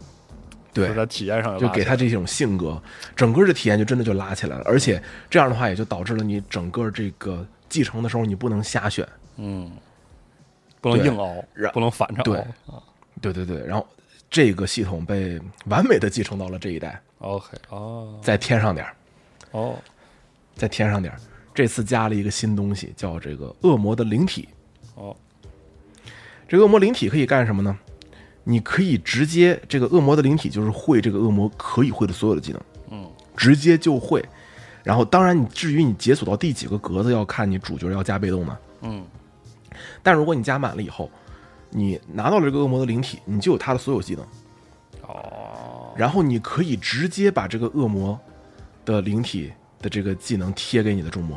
[0.72, 2.82] 对就是，在体验上就给他这种性格，
[3.14, 4.64] 整个的体验就真的就拉起来了。
[4.64, 9.08] 而且这样的话，也就导致了你整个这个继承的时候，你不能瞎选。
[9.36, 9.70] 嗯，
[10.80, 12.44] 不能硬熬，不能反着对。
[13.20, 13.86] 对对对，然后
[14.28, 18.96] 这个系统被完美的继承到了这一代，OK，哦再添上点儿，
[19.52, 19.76] 哦，
[20.56, 21.20] 再添上点儿。
[21.54, 24.48] 这次加了一个新东西，叫这个恶魔的灵体。
[24.96, 25.16] 哦，
[26.54, 27.76] 这个恶魔灵体可以干什么呢？
[28.44, 34.24] 你可以直接这个恶魔的灵体就是会这个恶魔可以会的所有的技能，嗯，直接就会。
[34.84, 38.56] 然后，当然你至于你解锁到第几个格子，要看你主角要加被动嘛。
[38.82, 39.04] 嗯，
[40.00, 41.10] 但如果你加满了以后，
[41.70, 44.24] 你拿到了这个恶魔的灵体，你就有他的所有技能，
[45.08, 48.16] 哦，然后你可以直接把这个恶魔
[48.84, 49.52] 的灵体
[49.82, 51.36] 的这个技能贴给你的众魔。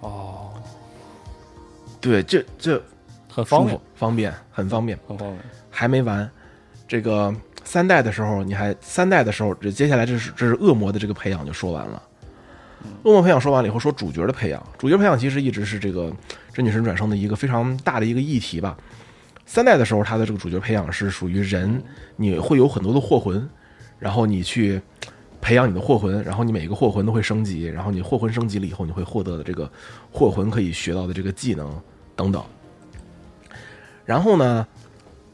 [0.00, 0.50] 哦，
[2.00, 2.82] 对，这这
[3.34, 4.96] 很方便方便，很方便。
[5.08, 5.40] 很方便。
[5.68, 6.30] 还没完，
[6.86, 12.00] 这个三代的时候，你还三代的时候，这接下来这是这是恶魔的这个培养就说完了。
[13.02, 16.12] 恶魔培养说完了以后，说主角的培养，主角培养其实一直是这个
[16.52, 18.76] 真女神转生的一个非常大的一个议题吧。
[19.46, 21.82] 三代的时候，它的这个主角培养是属于人，
[22.14, 23.48] 你会有很多的祸魂，
[23.98, 24.80] 然后你去
[25.40, 29.68] 培养你的祸魂，然后你每一个祸魂都会升级，然后你祸魂升级了以后，你会获得的这个
[30.12, 31.82] 祸魂可以学到的这个技能
[32.14, 32.44] 等等。
[34.04, 34.66] 然后呢，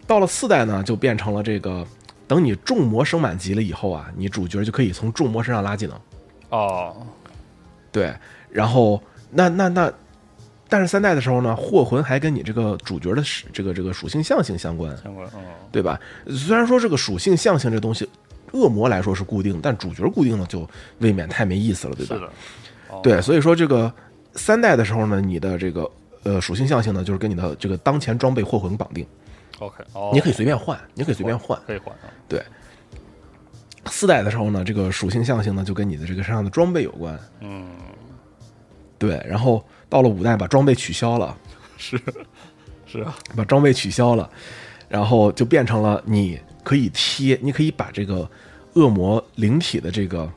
[0.06, 1.86] 到了四代呢，就变成了这个，
[2.28, 6.00] 等你重魔升满级了以后啊，你主角就可以从重魔身上拉技能。
[6.50, 6.96] 哦，
[7.92, 8.14] 对，
[8.50, 9.92] 然后那那那，
[10.68, 15.38] 但是三代的时候呢，祸魂还跟你这个主角的这个这个属性象性相关，相关，哦，
[15.72, 15.98] 对吧？
[16.28, 18.08] 虽然说这个属性象性这东西，
[18.52, 20.68] 恶魔来说是固定，但主角固定了就
[20.98, 22.14] 未免太没意思了，对吧？
[22.16, 22.26] 是的，
[22.90, 23.92] 哦对，所以说这个
[24.34, 25.88] 三代的时候呢，你的这个
[26.22, 29.06] 呃属性象性呢，就是跟你的这个当前装备祸魂绑定
[29.58, 31.58] ，，OK，哦，你可以随便换，你可以随便换。
[31.66, 32.42] 可以换啊，对，
[33.86, 37.18] 四代的时候呢，这个属性象性呢就跟你的这个身上的装备有关。
[37.40, 37.66] 嗯，
[38.98, 41.36] 对，然后到了五代把装备取消了，
[41.78, 41.98] 是
[42.86, 44.28] 是啊，把装备取消了，
[44.88, 48.28] 然后就变成了你可以贴，你可以把这个
[48.74, 50.30] 恶魔灵体的这个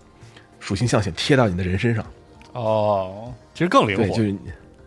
[0.60, 2.06] 属性象性贴到你的人身上。
[2.54, 4.36] 哦，其实更灵对，活，就是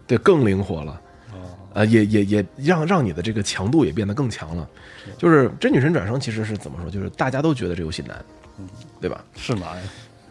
[0.06, 0.92] 对更灵活了。
[0.92, 1.36] 啊
[1.74, 4.66] 呃，也也也让让你的这个强度也变得更强了。
[5.18, 6.90] 就是真女神转生其实是怎么说？
[6.90, 8.24] 就是大家都觉得这游戏难，
[8.98, 9.22] 对吧？
[9.36, 9.76] 是难，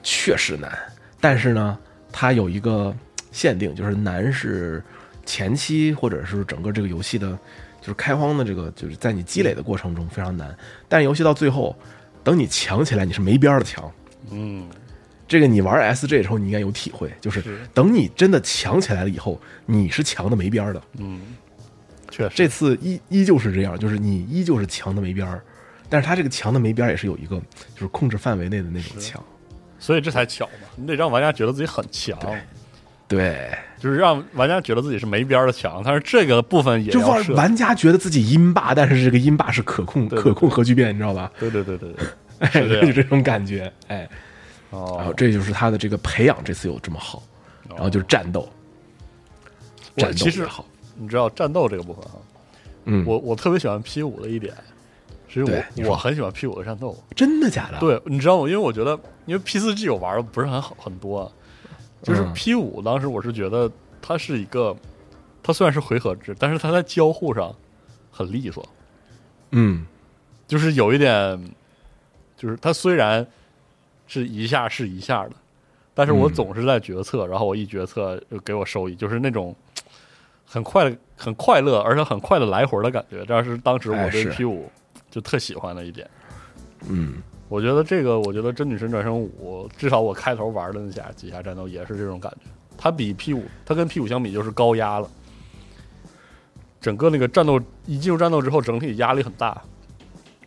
[0.01, 0.71] 确实难，
[1.21, 1.77] 但是呢，
[2.11, 2.95] 它有一个
[3.31, 4.83] 限定，就是难是
[5.23, 7.37] 前期或者是整个这个游戏的，
[7.79, 10.55] 就是开荒的这个，就是在你积累的过程中非常难。
[10.89, 11.75] 但游戏到最后，
[12.23, 13.91] 等你强起来，你是没边儿的强。
[14.31, 14.67] 嗯，
[15.27, 17.59] 这个你玩 SJ 之后，你应该有体会，就是是。
[17.73, 20.81] 等你真的强起来了以后，你是强的没边儿的。
[20.99, 21.21] 嗯
[22.11, 25.41] 确实，这次依依旧是这样，就是你依旧是强的没边儿，
[25.89, 27.37] 但是它这个强的没边儿也是有一个
[27.73, 29.21] 就是控制范围内的那种强。
[29.79, 32.17] 所以这才巧嘛，你得让玩家觉得自己很强，
[33.07, 41.29] 对，就是让玩家觉得自己是没边儿的强，但是这个部分也就玩要设，玩家觉得自己音霸，但是这个音霸是可控可控核聚变，你知道吧？
[41.39, 41.93] 对对对对
[42.51, 44.07] 对， 就这种感觉，哎，
[44.71, 47.21] 然后哦，这就是他的这个培养这次有这么好，
[47.69, 48.47] 然后就是战斗，
[49.95, 52.11] 战斗其实也好，你知道战斗这个部分啊，
[52.85, 54.53] 嗯，我我特别喜欢 P 五的一点，
[55.27, 58.47] 其实我我很喜欢 P 五的战斗，真的假的？，对，你知道吗？
[58.47, 61.31] 因为我觉得，因为 P 四 G 我玩的不是很好很多啊，
[62.01, 62.33] 就是嗯。
[62.33, 64.75] P 五当时我是觉得它是一个，
[65.41, 67.53] 它虽然是回合制，但是它在交互上
[68.11, 68.67] 很利索，
[69.51, 69.85] 嗯，
[70.47, 71.53] 就是有一点，
[72.35, 73.25] 就是它虽然
[74.07, 75.31] 是一下是一下的，
[75.93, 79.55] 但是我嗯总是在决策，然后我一决策就给我收益，就是那种
[80.45, 83.25] 很快很快乐，而且很快的来回的感觉。
[83.25, 84.69] 这是当时我对 P 五
[85.09, 86.09] 就特喜欢的一点。
[86.87, 87.15] 嗯，
[87.49, 92.49] 我觉得这个，我觉得《真女神转生五》，至少我开头玩的那下几下战斗也是这种感觉。
[92.77, 95.09] 它比 P 五，它跟 P 五相比就是高压了。
[96.79, 99.59] 整个那个战斗一进入战斗之后，整体压力很大，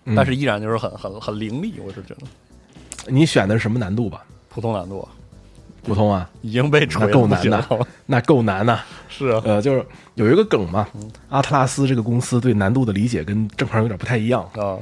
[0.05, 1.81] 嗯但是依然就是很很很凌厉。
[1.85, 2.27] 我是觉得
[3.09, 4.25] 你选的是什么难度吧？
[4.49, 5.09] 普通难度啊
[5.85, 7.87] 普通啊，已经被锤那够难的。
[8.05, 8.81] 那够难呐。
[9.09, 9.85] 是啊，呃，就是
[10.15, 14.77] 有一个梗嘛，嗯阿特拉斯这个公司对难度的理解跟正常人有点不太一样，啊，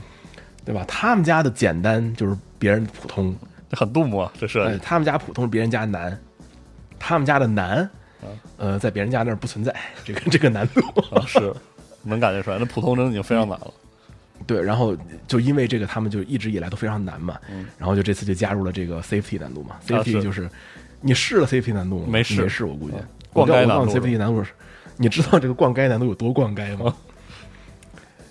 [0.64, 0.84] 对吧？
[0.88, 3.34] 他们家的简单就是别人普通，
[3.70, 6.18] 这很杜牧啊，这是呃，他们家普通，别人家难，
[6.98, 7.88] 他们家的难，
[8.56, 9.72] 呃，在别人家那儿不存在
[10.04, 10.80] 这个这个难度。
[11.14, 11.54] 啊，是
[12.02, 13.70] 能感觉出来，那普通真的已经非常难了。
[14.46, 17.38] 对，然后就因为这个，他们就一直以来都非常难嘛，
[17.78, 20.48] 然后就这次就加入了这个 safety 难度嘛，safety 就是
[21.00, 22.06] 你试了 safety 难度吗？
[22.08, 24.50] 没试没试，我估计啊我告我告诉你灌溉难度 safety 难度是，
[24.96, 26.94] 你知道这个逛街难度有多逛街吗？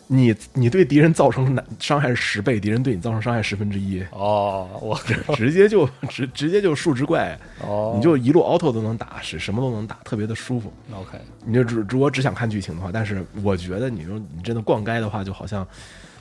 [0.08, 5.00] 你你对敌人造成难伤害是十倍，敌人对你造成伤害十分之一，哦，我
[5.36, 10.72] 直接就直直接就数值怪，哦，你就一路 auto 都能打，是什么都能打，特别的舒服。
[10.94, 15.68] OK，你就只如果只想看剧情的话，但是我觉得你说你真的逛街的话，就好像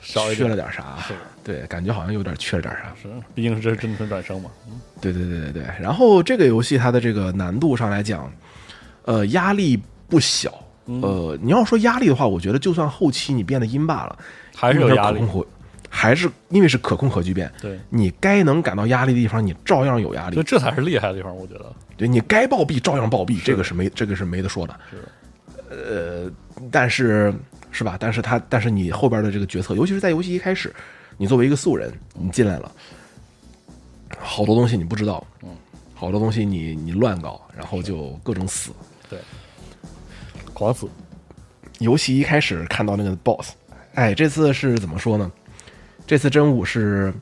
[0.01, 1.13] 缺了点啥是，
[1.43, 2.93] 对，感觉好像有点缺了点啥。
[2.99, 4.49] 是，毕竟是这是真神转生嘛。
[4.67, 5.63] 嗯对对对对对。
[5.79, 8.31] 然后这个游戏它的这个难度上来讲，
[9.03, 9.79] 呃，压力
[10.09, 10.51] 不小。
[10.87, 14.17] 嗯呃，你要说压力的话，我觉得就算后期你变得阴罢了，
[14.55, 15.19] 还是有压力
[15.89, 20.43] 还是因为是可控可聚变，对，你该能感到压力的地方，你照样有压力。
[20.43, 21.71] 这才是厉害的地方，我觉得。
[21.95, 24.77] 对你该暴毙照样暴毙，这个是没这个是没得说的。
[24.91, 24.97] 是
[25.69, 26.31] 呃，
[26.69, 27.33] 但是
[27.71, 27.95] 是吧？
[27.97, 30.73] 但是他但是你后边的这个决策，尤其是在游戏一开始，
[31.15, 32.69] 你作为一个素人，你进来了，
[34.19, 35.49] 好多东西你不知道，嗯，
[35.93, 38.71] 好多东西你你乱搞，然后就各种死。
[39.09, 39.19] 对，
[40.55, 40.87] 狂死。
[41.79, 43.51] 游戏一开始看到那个 BOSS，
[43.93, 45.31] 哎，这次是怎么说呢？
[46.07, 47.13] 这次真武是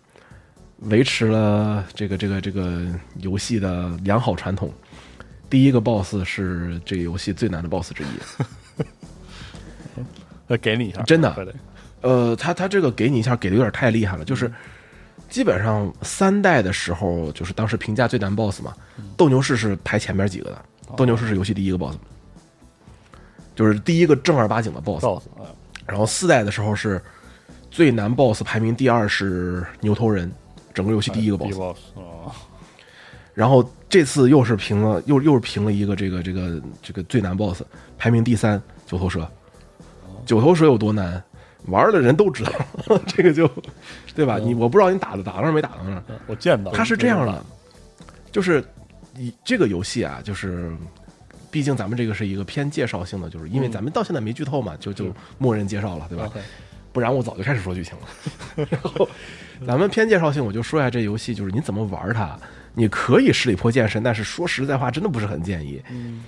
[0.81, 2.85] 维持了这个这个这个
[3.17, 4.71] 游戏的良好传统。
[5.49, 8.07] 第一个 BOSS 是这个游戏最难的 BOSS 之一。
[10.47, 11.55] 再给你一下，真的
[12.01, 14.51] 呃，他他这个给你一下给的有点太厉害了，就是
[15.29, 18.75] 基本上三代的时候，就是当时评价最难 BOSS 嘛，
[19.15, 20.65] 斗牛士是排前面几个的，
[20.97, 21.95] 斗牛士是游戏第一个 BOSS，
[23.55, 25.27] 就是第一个正儿八经的 BOSS。
[25.85, 27.01] 然后四代的时候是
[27.69, 30.31] 最难 BOSS 排名第二是牛头人，
[30.73, 31.77] 整个游戏第一个 BOSS。
[33.33, 37.63] 然后这次又是评了又又是评了一个这个这个这个最难 BOSS，
[37.97, 39.27] 排名第三九头蛇。
[40.25, 41.21] 九头蛇有多难，
[41.65, 42.51] 玩的人都知道，
[43.07, 43.49] 这个就
[44.15, 44.37] 对吧？
[44.37, 47.43] 你我不知道你打的打到那儿没打到那我见到它是这样的，
[48.31, 48.63] 就是
[49.17, 50.71] 以这个游戏啊，就是
[51.53, 56.27] 毕竟咱们这个是一个偏介绍性的，就是因为咱们到现在没剧透嘛，就就默认介绍了，对吧？
[56.91, 58.65] 不然我早就开始说剧情了。
[58.71, 59.07] 然后
[59.67, 62.35] 咱们偏介绍性，我就说一下这游戏，就是你怎么玩它。
[62.73, 65.79] 你可以十里坡健身，但是说实在话，真的不是很建议。
[65.91, 66.23] 嗯，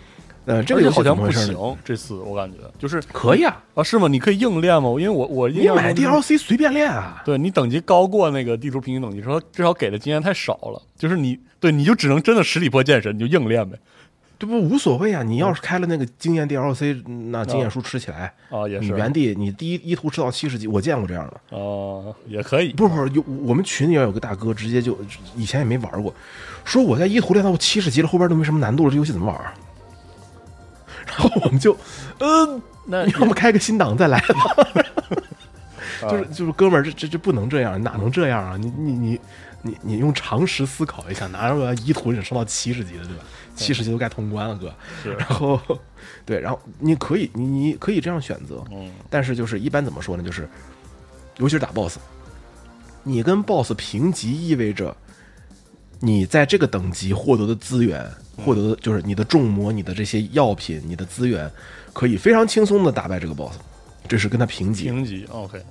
[0.46, 1.58] 呃，这个游戏好像不怎么回事呢？
[1.58, 4.08] 行，这次我感觉就是可以啊，啊，是吗？
[4.08, 4.90] 你可以硬练吗？
[4.90, 7.24] 因为我我印你买 DLC 随便练啊。
[7.26, 13.76] 对你等级高过那个地图平均等级，说至少给的经验太少了，就是你对你就只能真的十里坡健身，你就硬练呗。
[14.38, 15.24] 这不无所谓啊！
[15.24, 21.58] 你要是开了那个经验 DLC，那经验书吃起来，啊，也是你原地你第一一图吃到七十级，我见过这样的。
[21.58, 24.98] 啊，也可以，不是不是，有我们群里也有个大哥，直接就
[25.36, 26.14] 以前也没玩过，
[26.64, 29.54] 说我在一图练到七十级了，后边都没什么难度了，这游戏怎么玩啊？
[31.08, 31.78] 然后我们就，
[32.20, 34.56] 嗯、那要么开个新档再来吧。
[36.04, 38.58] 啊就是就是哥们儿，这这这不能这样，哪能这样啊？
[38.58, 39.20] 你你你
[39.62, 43.24] 你你用常识思考一下，哪有个一图你升到七十级的，对吧？
[43.56, 44.74] 七十级都该通关了，哥。
[45.02, 45.60] 是然后，
[46.26, 50.24] 对，然后你可以你你可以这样选择，嗯但是就是一般怎么说呢？
[50.24, 50.48] 就是
[51.38, 51.98] 尤其是打 BOSS，
[53.04, 54.96] 你跟 BOSS 平级意味着
[56.00, 58.06] 你在这个等级获得的资源，
[58.38, 61.50] 获得的就是你的重魔、你的这些药品、你的资源，
[61.94, 63.56] 可以非常轻松的打败这个 BOSS，
[64.08, 64.84] 这是跟他平级。
[64.84, 65.62] 评级 OK，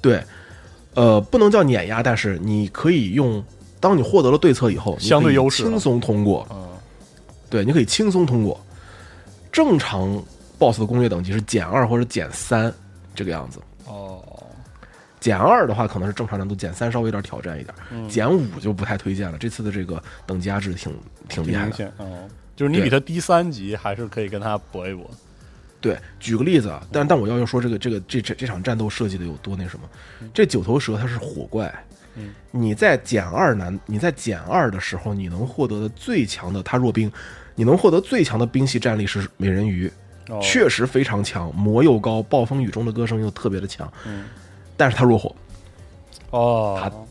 [0.00, 0.22] 对，
[0.94, 3.44] 呃，不能叫碾压，但是你可以用，
[3.78, 6.46] 当你获得了对策以后，相对优势啊轻松通过。
[6.50, 6.66] 嗯
[7.56, 8.60] 对，你可以轻松通过。
[9.50, 10.22] 正常
[10.58, 12.70] BOSS 的攻略等级是减二或者减三
[13.14, 13.58] 这个样子。
[13.86, 14.22] 哦，
[15.18, 19.38] 减二的话可能是正常难度，减三稍微有点挑战一点，嗯减五就不太推荐了。
[19.38, 20.94] 这次的这个等级压制挺
[21.30, 21.68] 挺厉害的。
[21.68, 25.10] 明显，嗯，就是你比他低三级，还是可以跟他搏一搏。
[25.80, 29.88] 对，举个例子啊，但但我要要说这个这个这这这场战斗设计的有多那什么？
[30.34, 31.74] 这九头蛇它是火怪，
[32.16, 37.10] 嗯你在减二难，你在减二的时候，你能获得的最强的它弱兵，
[37.56, 39.90] 你能获得最强的兵系战力是美人鱼，
[40.28, 40.38] 哦。
[40.40, 44.26] 确实非常强，魔又高，暴风雨中的歌声又特别的强，嗯。
[44.76, 45.34] 但是他弱火，
[46.30, 47.06] 哦，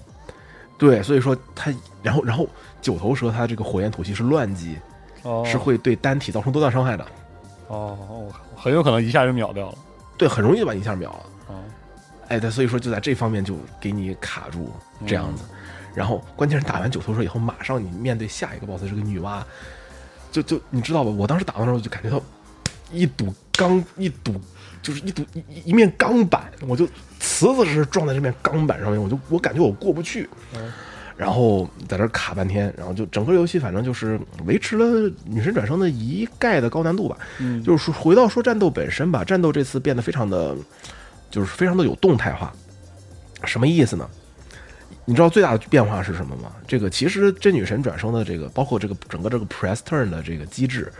[0.77, 1.73] 对，所以说他，
[2.03, 2.47] 然后然后
[2.79, 4.77] 九头蛇它这个火焰吐息是乱击，
[5.23, 5.43] 哦。
[5.45, 7.05] 是会对单体造成多大伤害的，
[7.67, 9.77] 哦，我很有可能一下就秒掉了。
[10.15, 11.25] 对，很容易就把你一下秒了。
[11.47, 11.55] 哦，
[12.27, 14.71] 哎，对，所以说就在这方面就给你卡住
[15.07, 15.43] 这样子，
[15.95, 19.41] 然后关键是打完九头蛇以后，马上你面对下一个 boss 是个女娲，
[20.35, 21.09] 就就你知道吧？
[21.09, 22.21] 我当时打的时候就感觉到
[22.91, 24.33] 一堵钢，一堵
[24.81, 26.85] 就是一堵一一一面钢板，我就
[27.19, 30.27] 瓷子似的撞在这面钢板上面，我就我感觉我过不去，
[31.15, 37.17] 然后在这卡半天，然后就整个游戏反正就是维持了女神转生的一概的高难度吧。
[37.39, 40.53] 嗯就是说回到说战斗本身吧，战斗这次变得非常的，
[41.31, 42.53] 就是非常的有动态化。
[43.45, 44.09] 什么意思呢？
[45.05, 46.51] 你知道最大的变化是什么吗？
[46.67, 50.91] 这个其实真女神转生的这个，包括这个整个这个 press turn 的这个机制，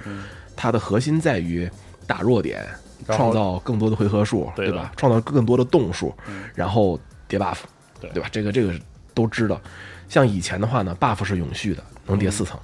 [0.55, 1.69] 它的核心在于
[2.05, 2.65] 打弱点，
[3.07, 4.91] 创造更多的回合数，对吧？
[4.95, 6.13] 创造更多的动数，
[6.53, 7.57] 然后叠 buff，
[7.99, 8.29] 对对吧？
[8.31, 8.73] 这个这个
[9.13, 9.59] 都知道。
[10.07, 12.59] 像以前的话呢，buff 是永续的，能叠四层，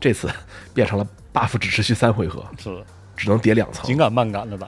[0.00, 0.30] 这次
[0.72, 2.82] 变成了 buff 只持续三回合，是，
[3.14, 3.98] 只能叠两层紧。
[3.98, 4.66] 赶慢赶的打。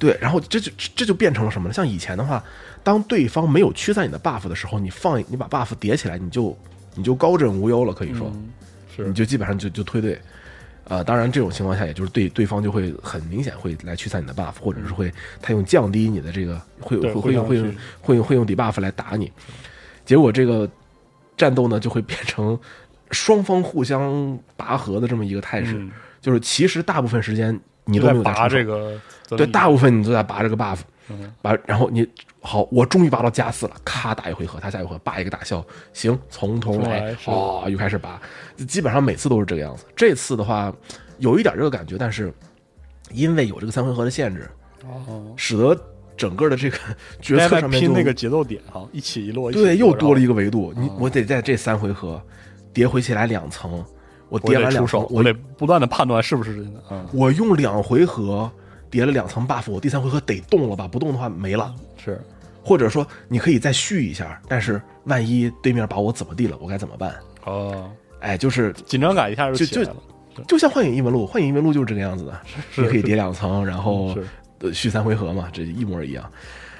[0.00, 1.74] 对，然后这就这就变成了什么呢？
[1.74, 2.42] 像以前的话，
[2.82, 6.56] 当对方没有驱散你的 buff 的时候，你放你把 buff 叠起来，你就
[6.94, 8.48] 你就高枕无忧了，可以说，嗯，
[8.96, 9.06] 是。
[9.08, 10.20] 你就基本上就就推队。
[10.84, 19.30] 呃，当然这种情况下，也就是对对方就会很明显会来驱散你的 buff，或者是会他用降低你的这个会对会会用会用会用会用 debuff 来打你，
[20.04, 20.68] 结果这个
[21.36, 22.58] 战斗呢就会变成
[23.12, 25.92] 双方互相拔河的这么一个态势，嗯。
[26.20, 31.32] 就是其实大部分时间你都没有在拔这个，对，大部分你都在拔这个 buff，嗯。
[31.40, 32.04] 拔，然后你
[32.42, 35.62] 好，我终于拔到加四了，咔打一回合，他下一回合拔一个大笑，
[35.92, 38.20] 行，从头来哇，哦，又开始拔，
[38.66, 39.84] 基本上每次都是这个样子。
[39.94, 40.72] 这次的话
[41.18, 42.32] 有一点这个感觉，但是
[43.12, 44.50] 因为有这个三回合的限制，
[44.84, 45.78] 哦，使得
[46.16, 46.78] 整个的这个
[47.20, 52.20] 决策上面就拼那个节奏点哈，一起一落，对，又多了一个，维度，你我得在这三回合
[52.72, 53.84] 叠回起来两层，我
[54.30, 58.50] 我叠完两层，，我得不断的判断是不是真的，嗯，我用两回合
[58.90, 60.88] 叠了两层 buff，我第三回合得动了吧？
[60.88, 61.74] 不动的话没了。
[62.02, 62.20] 是，
[62.62, 67.14] 或者说你可以再续一下，但是万一对面把我怎么地了，我该怎么办？
[67.44, 67.90] 哦，
[68.20, 69.96] 哎，就是紧张感一下就起来了，
[70.48, 72.40] 就像幻影异闻录，幻影异闻录就是这个样子的，
[72.70, 74.16] 是你可以叠两层，然后
[74.72, 76.24] 续三回合嘛，这一模一样。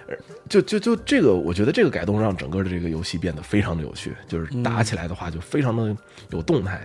[0.08, 0.16] 呃
[0.48, 5.96] 就就就这个，我觉得这个改动让整个的这个游戏变得非常的有趣，就是嗯打起来的话就非常的
[6.30, 6.84] 有动态。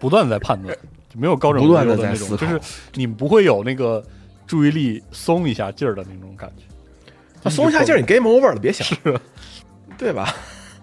[0.00, 0.76] 不断在判断，
[1.08, 4.04] 就没有高枕不断地无忧的那种，在思考就是你不会有那个
[4.48, 6.64] 注意力松一下劲儿的那种感觉。
[7.42, 8.86] 他松一下劲儿，你 game over 了，别想，
[9.96, 10.34] 对吧？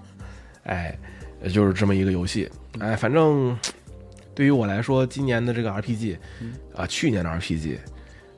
[0.64, 0.98] 哎，
[1.54, 2.50] 就是这么一个游戏。
[2.80, 3.58] 哎，反正
[4.36, 6.18] 对于我来说，今年的这个 RPG
[6.76, 7.78] 啊，去年的 RPG，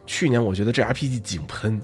[0.06, 1.82] 去年我觉得这 RPG 井喷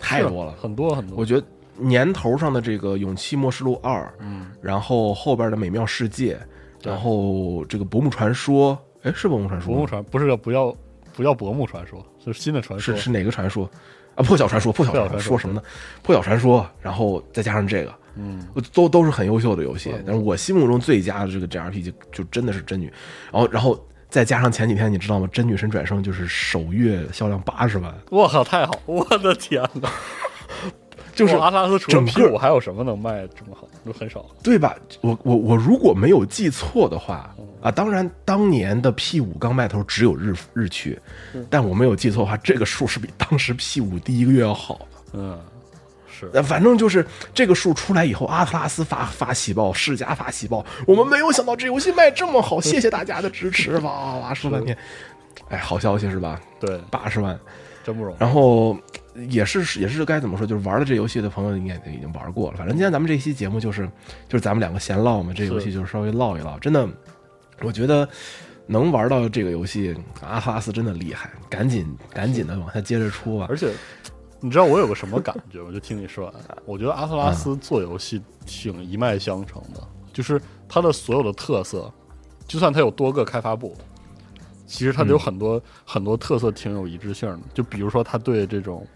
[0.00, 1.16] 太多了，很多很多。
[1.16, 6.34] 我觉得年头上的这个《勇气末世录二》，嗯，然后后边的《美妙世界》，
[6.88, 8.76] 然后这个《薄暮传说》，
[9.08, 9.76] 哎，是《薄暮传说》吗？
[9.76, 10.76] 薄暮传不是不要
[11.14, 12.96] 不要薄暮传说，是新的传说。
[12.96, 13.68] 是是哪个传说
[14.18, 14.22] 啊？
[14.24, 15.62] 破晓传说，破晓传说说什么呢？
[16.02, 19.94] 破晓传说，然后再加上这个，嗯，都都是很优秀的游戏。
[20.04, 22.92] 但是我心目中最佳的这个 JRPG 就就真的是真女，
[23.30, 23.78] 然后然后
[24.10, 25.28] 再加上前几天你知道吗？
[25.32, 28.72] 真女神转生就是首月销量八十万，我靠，太好！
[28.86, 29.88] 我的天哪！
[31.14, 33.67] 就是阿特拉斯除了整 P 个五还有什么能卖这么好？
[33.88, 34.24] 都很少。
[34.42, 34.76] 对吧？
[35.00, 40.98] 我我我如果没有记错的话啊，当然当年的 P 五刚卖的时候只有日日区，
[41.50, 44.86] 但我没有记错的话，这个数是比当时 P 五第一个月要好的。
[45.14, 45.40] 嗯，
[46.08, 54.76] 是呃，反正就是这个数出来以后，阿特拉斯发发喜报，世嘉发喜报，我们没有想到这游戏卖这么好，谢谢大家的支持，哇哇哇说半天，
[55.48, 56.40] 哎，好消息是吧？
[56.60, 57.38] 对，八十万，
[57.82, 58.16] 真不容易。
[58.20, 58.76] 然后
[59.28, 62.56] 也是也是该怎么说，就是玩了这游戏的朋友应该已经玩过了。
[62.56, 63.86] 反正今天咱们这期节目就是
[64.28, 66.58] 就是咱们两个闲唠嘛，这游戏就是稍微唠一唠。
[66.58, 66.88] 真的，
[67.62, 68.08] 我觉得
[68.66, 73.46] 能玩到这个游戏，阿特拉斯真的厉害，赶紧赶紧的往下接着出吧。
[73.48, 73.72] 而且，
[74.40, 75.60] 你知道我有个什么感觉？
[75.60, 81.92] 我就听你说完，我觉得阿特拉斯做游戏挺一脉相承的，就是它的所有的特色，
[82.46, 83.74] 就算它有多个开发部，
[84.66, 87.40] 其实它有很多、很多特色挺有一致性的。
[87.52, 88.86] 就比如说，它对这种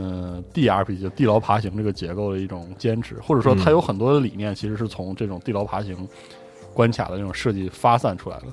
[0.00, 6.08] 嗯 DRPG 就地牢爬行这个结构的一种坚持，或者说它有很多的理念其实是从这种地牢爬行
[6.72, 8.44] 关卡的那种设计发散出来的。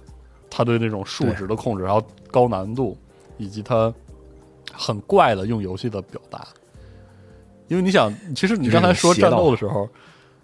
[0.49, 2.97] 它对那种数值的控制，然后高难度，
[3.37, 3.93] 以及它
[4.71, 6.47] 很怪的用游戏的表达。
[7.67, 9.89] 因为你想，其实你刚才说战斗的时候，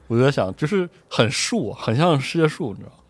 [0.07, 3.00] 我就在想，就是很树，很像世界树，你知道吗？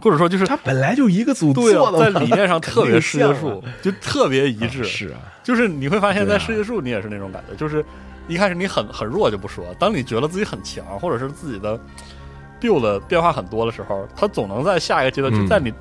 [0.00, 4.84] 或者说就是他本来就一个组做的，在理念上特别世界树，就特别一致。
[4.84, 7.84] 是啊，就是你会发现在世界树，你也是那种感觉，就是
[8.28, 11.78] 一开始你很很弱就不说，当你觉得自己很强，或者是自己的
[12.60, 15.36] build 的变化很多的时候，他总能在下一个阶段，嗯。
[15.40, 15.72] 就在你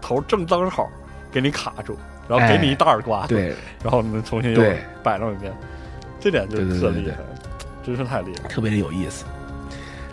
[0.00, 0.90] 头正当好
[1.30, 1.96] 给你卡住，
[2.28, 4.62] 然后给你一大耳刮，，对，然后你重新又
[5.02, 5.52] 摆弄一遍，
[6.20, 7.16] 这点就特厉害，
[7.84, 8.48] 真是太厉害。
[8.48, 9.24] 特别的有意思。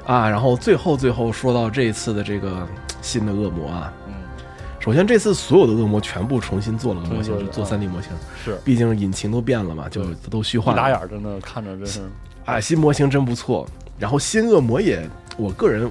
[0.05, 0.29] 啊。
[0.29, 2.67] 然后最后最后说到这一次的这个
[3.01, 4.13] 新的恶魔啊，嗯，
[4.79, 8.11] 首先这次所有的恶魔全部重新做了个模型，做的就做三 D 模型，
[8.43, 8.57] 是。
[8.63, 10.77] 毕竟引擎都变了嘛，就都虚化了。
[10.77, 12.01] 一打眼儿真的看着真是，
[12.45, 12.59] 啊。
[12.59, 15.89] 新模型真不错，然后新恶魔也，我个人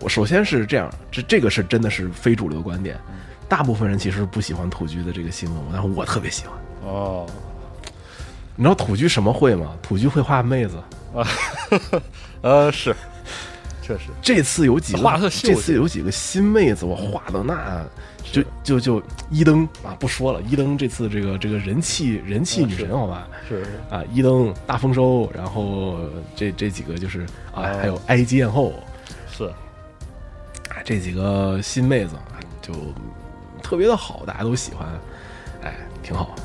[0.00, 2.98] 我首先是这样，这这个是真的是非主流观点。
[3.48, 6.56] 大部分人其实不喜欢土居的这个新恶魔，但是我特别喜欢。
[6.84, 7.26] 哦，
[8.54, 9.72] 你知道土居什么会吗？
[9.82, 10.76] 土居会画妹子。
[11.12, 11.26] 啊
[12.42, 12.94] 呃，是，
[13.82, 17.84] 确实，这次有几个这次有几个新妹子，我画的那
[18.30, 23.26] 就就就一灯啊，不说了，一灯这次这个这个人气人气女神，好吧？
[23.48, 25.98] 是是，啊，一灯大丰收，然后
[26.36, 27.22] 这这几个就是
[27.52, 27.78] 啊，哦。
[27.80, 28.74] 还有埃及艳后，
[29.32, 32.72] 是，啊，这几个新妹子啊，就
[33.62, 34.86] 特别的好，大家都喜欢，
[35.62, 36.36] 哎，挺好。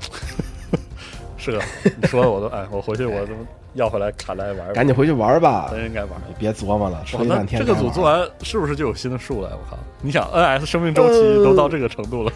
[1.38, 1.62] 是个，
[2.00, 3.32] 你说的我都哎，我回去我都
[3.76, 6.12] 要回来卡来玩玩，赶紧回去玩吧，真应该玩。
[6.38, 9.50] 别琢磨了，哇吹半天这个组做完是不是就有新的树了？
[9.50, 9.76] 我靠！
[10.00, 12.32] 你想，NS 生命周期呃都到这个程度了，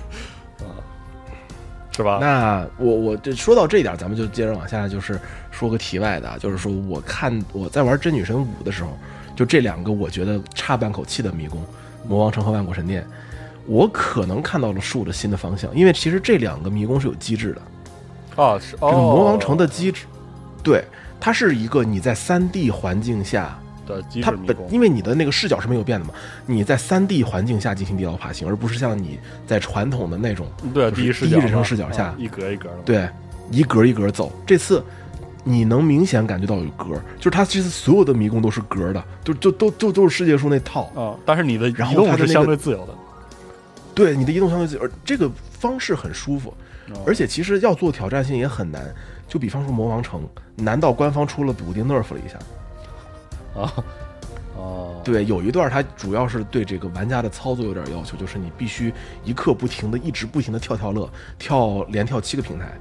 [0.61, 0.67] 啊，
[1.97, 2.19] 是吧？
[2.21, 5.19] 那我我这说到这一点，咱们就接着往下，就是
[5.51, 8.91] 说个题外的啊，就是说我看我在玩真女神五的时候，
[9.37, 11.65] 就这两个我觉得差半口气的迷宫，
[12.09, 13.07] 魔王城和万古神殿，
[13.67, 17.63] 我可能看到了树的新的方向，因为其实这两个迷宫是有机制的，
[18.37, 20.07] 哦，是哦，这个魔王城的机制，
[20.63, 20.83] 对，
[21.21, 23.59] 它是一个你在三 D 环境下。
[23.87, 26.13] 的它本因为你的那个视角是没有变的嘛，
[26.45, 33.09] 你在三 D 环境下进行地牢爬行，而不是像你在传统的那种对第一视角，第一人称视角下啊一格一格的，，对，
[33.51, 34.31] 一格一格走。
[34.47, 34.85] 这次
[35.43, 40.83] 你能明显感觉到有格，就是它这次所有的迷宫都是格的，就就都就都是世界树那套。
[40.95, 42.93] 啊，但是你的移动是相对自由的，
[43.95, 46.55] 对，你的移动相对自由，而这个方式很舒服，哦
[47.07, 48.83] 而且其实要做挑战性也很难。
[49.27, 50.27] 就比方说魔王城，
[50.57, 52.39] 难道官方出了补丁 nerf 了一下？
[53.61, 53.73] 啊，
[54.57, 58.93] 哦，对，有一段它主要是对这个玩家的操作有点要求，就是你必须
[59.25, 61.07] 一刻不停的、一直不停的跳跳乐，
[61.39, 62.73] 跳连跳七个平台。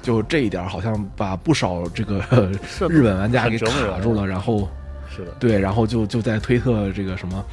[0.00, 2.18] 就这一点，好像把不少这个
[2.88, 4.66] 日本玩家给卡住了，然后
[5.08, 7.44] 是的，对，然后就就在推特这个什么。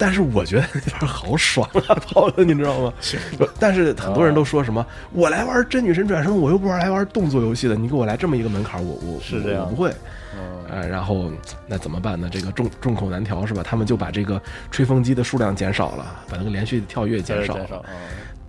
[0.00, 2.90] 但是我觉得那边好爽啊，跑的你知道吗？
[3.60, 9.92] 但是很多人都说什么，我来玩真女神转生，我又不玩来玩动作游戏的，你给我来这么一个门槛，我我是这样我不会。
[10.34, 10.40] 嗯，
[10.70, 11.30] 呃，然后
[11.66, 12.30] 那怎么办呢？
[12.32, 13.62] 这个众众口难调是吧？
[13.62, 14.40] 他们就把这个
[14.70, 17.58] 吹风机的数量减少了，把那个连续跳跃减少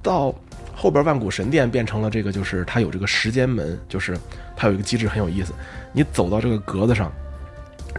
[0.02, 0.34] 到
[0.74, 4.18] 后边万古神殿变成了这个，就是它有这个时间门，就是
[4.56, 5.52] 它有一个机制很有意思。
[5.92, 7.12] 你走到这个格子上，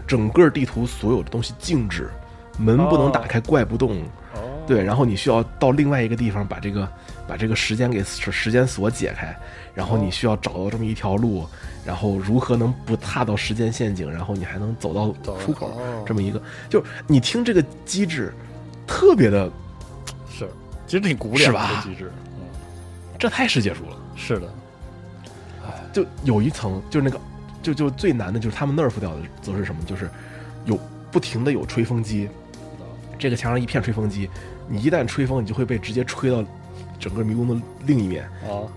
[0.07, 2.09] 整个地图所有的东西静止，
[2.57, 4.01] 门不能打开，怪不动。
[4.35, 6.87] 哦，对，然后你需要到另外一个地方把这个
[7.27, 9.35] 把这个时间给时间锁解开，
[9.73, 11.45] 然后你需要找到这么一条路，
[11.85, 18.33] 然后如何能不踏到时间陷阱，然后你还能走到出口哦，这么一个，就你听这个机制，
[18.87, 19.51] 特别的，
[20.29, 20.47] 是，
[20.87, 22.45] 其实挺古典的机制，嗯，
[23.19, 23.97] 这太世界树了。
[24.15, 24.47] 是的，
[25.91, 27.19] 就有一层，就是那个，
[27.61, 29.83] 就就最难的就是他们 nerf 掉的，则是什么？
[29.85, 30.09] 就是
[30.65, 30.79] 有
[31.11, 32.29] 不停的有吹风机，
[33.23, 34.29] 这个墙上一片吹风机，
[34.67, 36.43] 你一旦吹风，你就会被直接吹到
[36.99, 38.25] 整个迷宫的另一面。
[38.43, 38.67] 啊，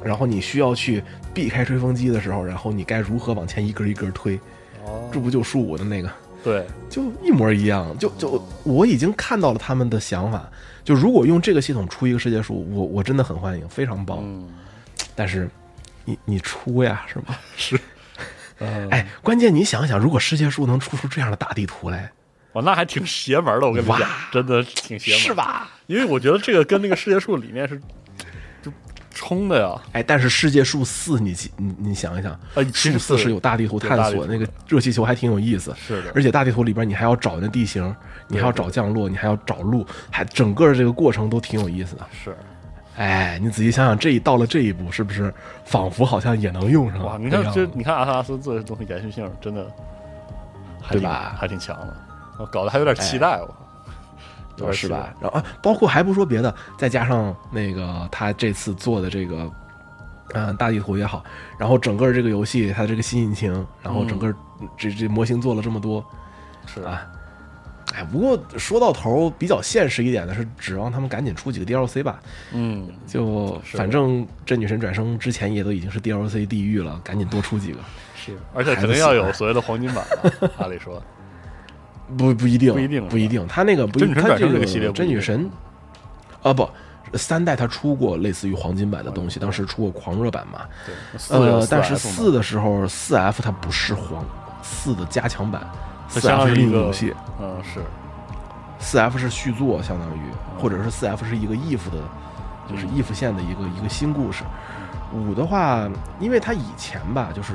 [0.00, 1.02] 然后你需要去
[1.34, 4.38] 避开吹风机的时候，然后你该如何往前一格一格推？
[4.84, 6.08] 哦，这不就树五的那个，
[6.44, 7.98] 对，就一模一样。
[7.98, 10.48] 就就我已经看到了他们的想法。
[10.84, 14.18] 就如果用这个系统出一个世界树，我我真的很欢迎，非常棒。
[14.22, 14.48] 嗯，
[15.16, 15.50] 但是
[16.04, 17.36] 你你出呀，是吗？
[17.56, 17.80] 是，
[18.60, 22.12] 嗯，哎，关键你想想，如果世界树能出出这样的大地图来，
[22.54, 24.00] 哇，那还挺邪门的，我跟你讲，
[24.32, 25.34] 真的挺邪门，是？
[25.34, 25.68] 吧？
[25.86, 27.78] 因为我觉得这个跟那个世界树里面是
[28.62, 28.72] 就
[29.10, 32.38] 冲的呀，哎，但是世界树四，你你你想一想，
[32.72, 35.74] 树四是有大地图探索，那个热气球还挺有意思。
[35.76, 37.94] 是的而且大地图里边你还要找那地形，
[38.28, 42.06] 你还要找降落，你还要找路，还整个这个过程都挺有意思的。
[42.24, 42.36] 是，
[42.96, 45.32] 哎，你仔细想想，这一到了这一步，是不是
[45.64, 47.04] 仿佛好像也能用上？
[47.04, 49.66] 哇，你看这，你看阿特拉斯做这东西延续性真的
[50.88, 52.13] 对吧还挺强的，我
[52.50, 53.54] 搞得还有点期待，我
[54.56, 55.14] 有点期待是吧？？
[55.20, 59.50] 然后啊，包括还不说别的，再加上那个他这次做的这个，
[60.34, 61.22] 嗯、大地图也好，
[61.58, 63.52] 然后整个这个游戏它这个新引擎，
[63.82, 64.34] 然后整个
[64.76, 66.04] 这这模型做了这么多，
[66.66, 67.06] 是啊。
[67.94, 72.18] 哎，不过说到头，比较现实一点的是，指望他们赶紧出几个 DLC 吧。
[72.52, 77.78] 嗯，就反正这女神转生之前也都已经是 DLC 地狱了，赶紧多出几个。
[78.16, 80.04] 是，而且肯定要有所谓的黄金版
[80.40, 80.50] 吧？
[80.58, 81.00] 按理说，
[82.16, 83.46] 不不一定，不一定不一定。
[83.46, 85.50] 他那个不，一定他这个真女神，
[86.42, 86.68] 啊不，
[87.14, 90.60] 三代他出过类似于黄金版的东西，当时出过狂热版嘛。
[90.84, 90.94] 对，
[91.30, 94.24] 呃，但是四的时候，四 F 它不是黄，
[94.62, 95.66] 四的加强版，
[96.12, 97.80] 它四 F 是另一个游戏，嗯，是
[98.78, 100.20] 四 F 是续作，相当于，
[100.60, 101.98] 或者是四 F 是一个 if 的，
[102.68, 104.44] 就是嗯 if 线的一个一个新故事。
[105.12, 107.52] 五的话，因为它以前吧，就是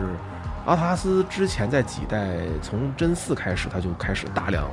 [0.69, 4.65] 阿特拉斯之前在几代，从真四开始，他就开始大量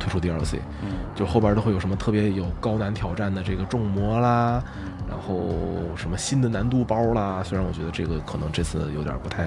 [0.00, 4.60] 推出 DLC，嗯就后边都会有什么特别有高难挑战的这个重魔啦，
[5.08, 5.54] 然后
[5.94, 7.40] 什么新的难度包啦。
[7.44, 9.44] 虽然我觉得这个可能这次有点不太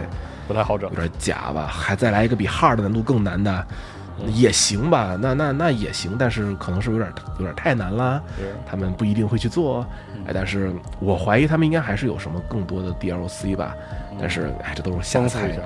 [0.47, 0.95] 不太好整有。
[0.95, 3.67] 点假吧，还再来一个比 hard 难度更难的，
[4.21, 9.85] 嗯也行吧，那那那也行，但是可能是有点有点太难啦，是他们不一定会去做，
[10.15, 10.71] 嗯哎，但是
[11.01, 13.75] 我怀疑他们应该还是有什么更多的 DLC 吧，
[14.19, 15.57] 但是哎，这都是瞎猜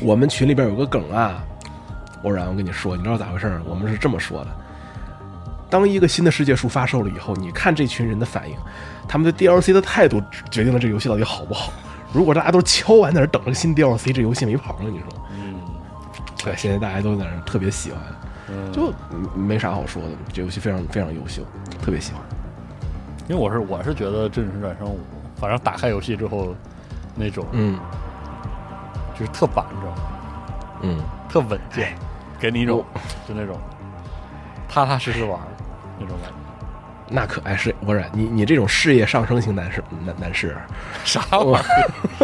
[0.00, 1.44] 我们群里边有个梗啊，
[2.22, 3.62] 偶然我跟你说，你知道咋回事儿？
[3.66, 4.50] 我们是这么说的：
[5.68, 8.56] 当一个新的世界树发售了以后，你看这群人的反应，
[9.06, 11.72] 他们对 DLC 的态度决定了这游戏到底好不好。
[12.12, 15.06] 如果大家都敲完在那等着新 DLC，这游戏没跑了，你说？
[15.36, 15.54] 嗯，
[16.42, 18.00] 对，现在大家都在那特别喜欢，
[18.48, 20.08] 嗯就嗯没啥好说的。
[20.32, 21.42] 这游戏非常非常优秀，
[21.82, 22.22] 特别喜欢。
[23.28, 24.98] 因为我是我是觉得《真实转生五》，
[25.40, 26.54] 反正打开游戏之后，
[27.14, 27.78] 那种嗯
[29.18, 29.98] 就是特板，你知道吗？
[30.82, 31.94] 嗯，特稳健，
[32.38, 32.84] 给你一种
[33.28, 33.56] 就那种
[34.68, 35.46] 踏踏实实玩儿
[35.98, 36.34] 那种感觉。
[37.08, 40.56] 那可爱是不是你你这种事业上升型男士男男士，
[41.04, 41.66] 啥玩意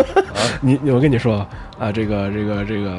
[0.00, 0.24] 儿？
[0.60, 1.46] 你你我跟你说
[1.78, 2.98] 啊，这个这个这个，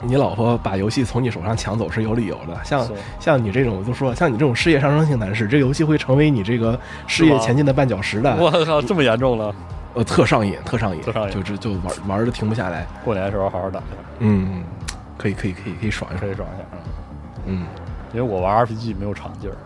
[0.00, 2.58] 你老婆把游戏从你手上抢走是有理由的。
[2.64, 2.88] 像
[3.20, 8.34] 像你这种，我就说像你这种事业上升型男士，这个游戏会成为你这个事业前进的绊脚石的。
[8.36, 9.54] 我操，这么严重了？
[9.94, 12.86] 呃，特上瘾，特上瘾，特上瘾就就就玩玩的停不下来。
[13.04, 14.62] 过年的时候好好打一下，嗯，
[15.18, 16.20] 可以可以可以可以爽一爽。
[16.20, 16.64] 可以爽一下。
[16.72, 16.78] 嗯
[17.44, 17.66] 嗯，
[18.12, 19.56] 因为我玩 RPG 没有长劲儿，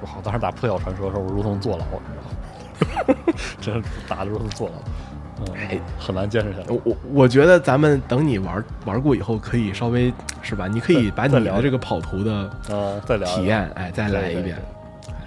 [0.00, 3.34] 我好，当时打破晓传说的时候，我如同坐牢，你知道吗？
[3.60, 6.66] 真是打的如同坐牢，哎嗯，很难坚持下来。
[6.68, 10.68] 我我我觉得咱们等你玩玩过以后，可以稍微是吧？
[10.68, 14.56] 你可以把你聊的这个跑图的呃，再聊体验，哎，再来一遍，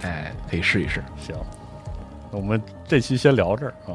[0.02, 1.02] 哎，可以试一试。
[1.18, 1.36] 行，
[2.32, 3.92] 那我们这期先聊这儿啊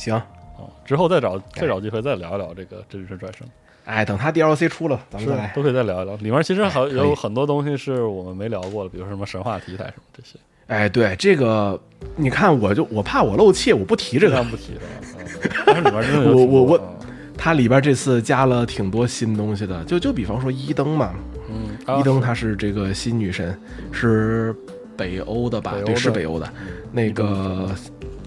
[0.00, 3.46] 行，啊，之后再找再找机会再聊一聊这个真实转生，
[3.84, 5.52] 哎，等它 DLC 出了，咱们是再来。
[5.54, 6.16] 都可以再聊一聊。
[6.16, 11.78] 里面其实还哎有很多东西是我们没聊过的，比如说什么神话题材什么这些，哎，对这个，
[12.16, 14.42] 你看，我就我怕我漏气，我不提这个。
[14.44, 14.80] 不提了。
[15.18, 15.26] 嗯
[15.66, 16.96] 但是里边真的有 我我我嗯
[17.36, 21.14] 它里边这次加了挺多新东西的，就就比方说伊登嘛，
[21.48, 23.58] 嗯，啊伊登她是这个新女神，
[23.92, 24.54] 是
[24.96, 25.74] 北欧的吧？
[25.86, 26.46] 对，是北欧的。
[26.92, 27.70] 那个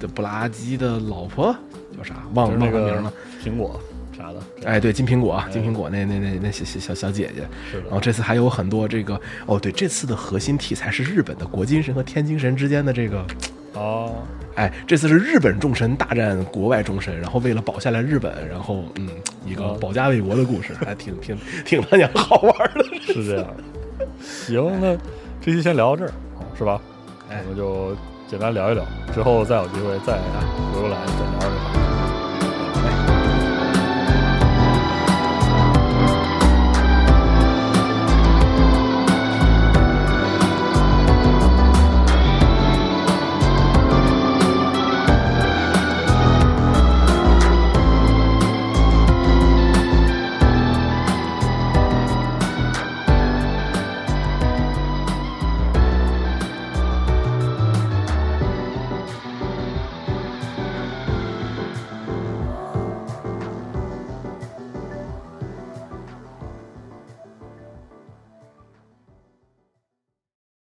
[0.08, 1.56] 布拉基的老婆
[1.98, 2.16] 叫啥？
[2.34, 3.14] 忘了那个忘了名了。
[3.44, 3.80] 苹果
[4.16, 7.48] 啥的，哎，对，金苹果，金苹果那那那那小小小小姐姐。
[7.72, 13.26] 是的然后这次还有很多这个哦，对，这次的核心题材是日本的国金神和天津神之间的这个，
[13.74, 14.16] 哦，
[14.56, 19.10] 哎，这次是日本众神大战国外众神，然后为了保下来日本，然后嗯，
[19.46, 22.86] 一个哦保家卫国的故事，还挺挺挺他娘好玩的。
[23.02, 24.08] 是这样的。
[24.22, 24.96] 行，那
[25.42, 26.14] 这期先聊到这儿，
[26.58, 26.80] 是吧？
[27.30, 27.96] 哎我们就
[28.34, 28.84] 简单聊一聊，
[29.14, 30.18] 之后再有机会再
[30.74, 32.03] 回过来再聊这个话题。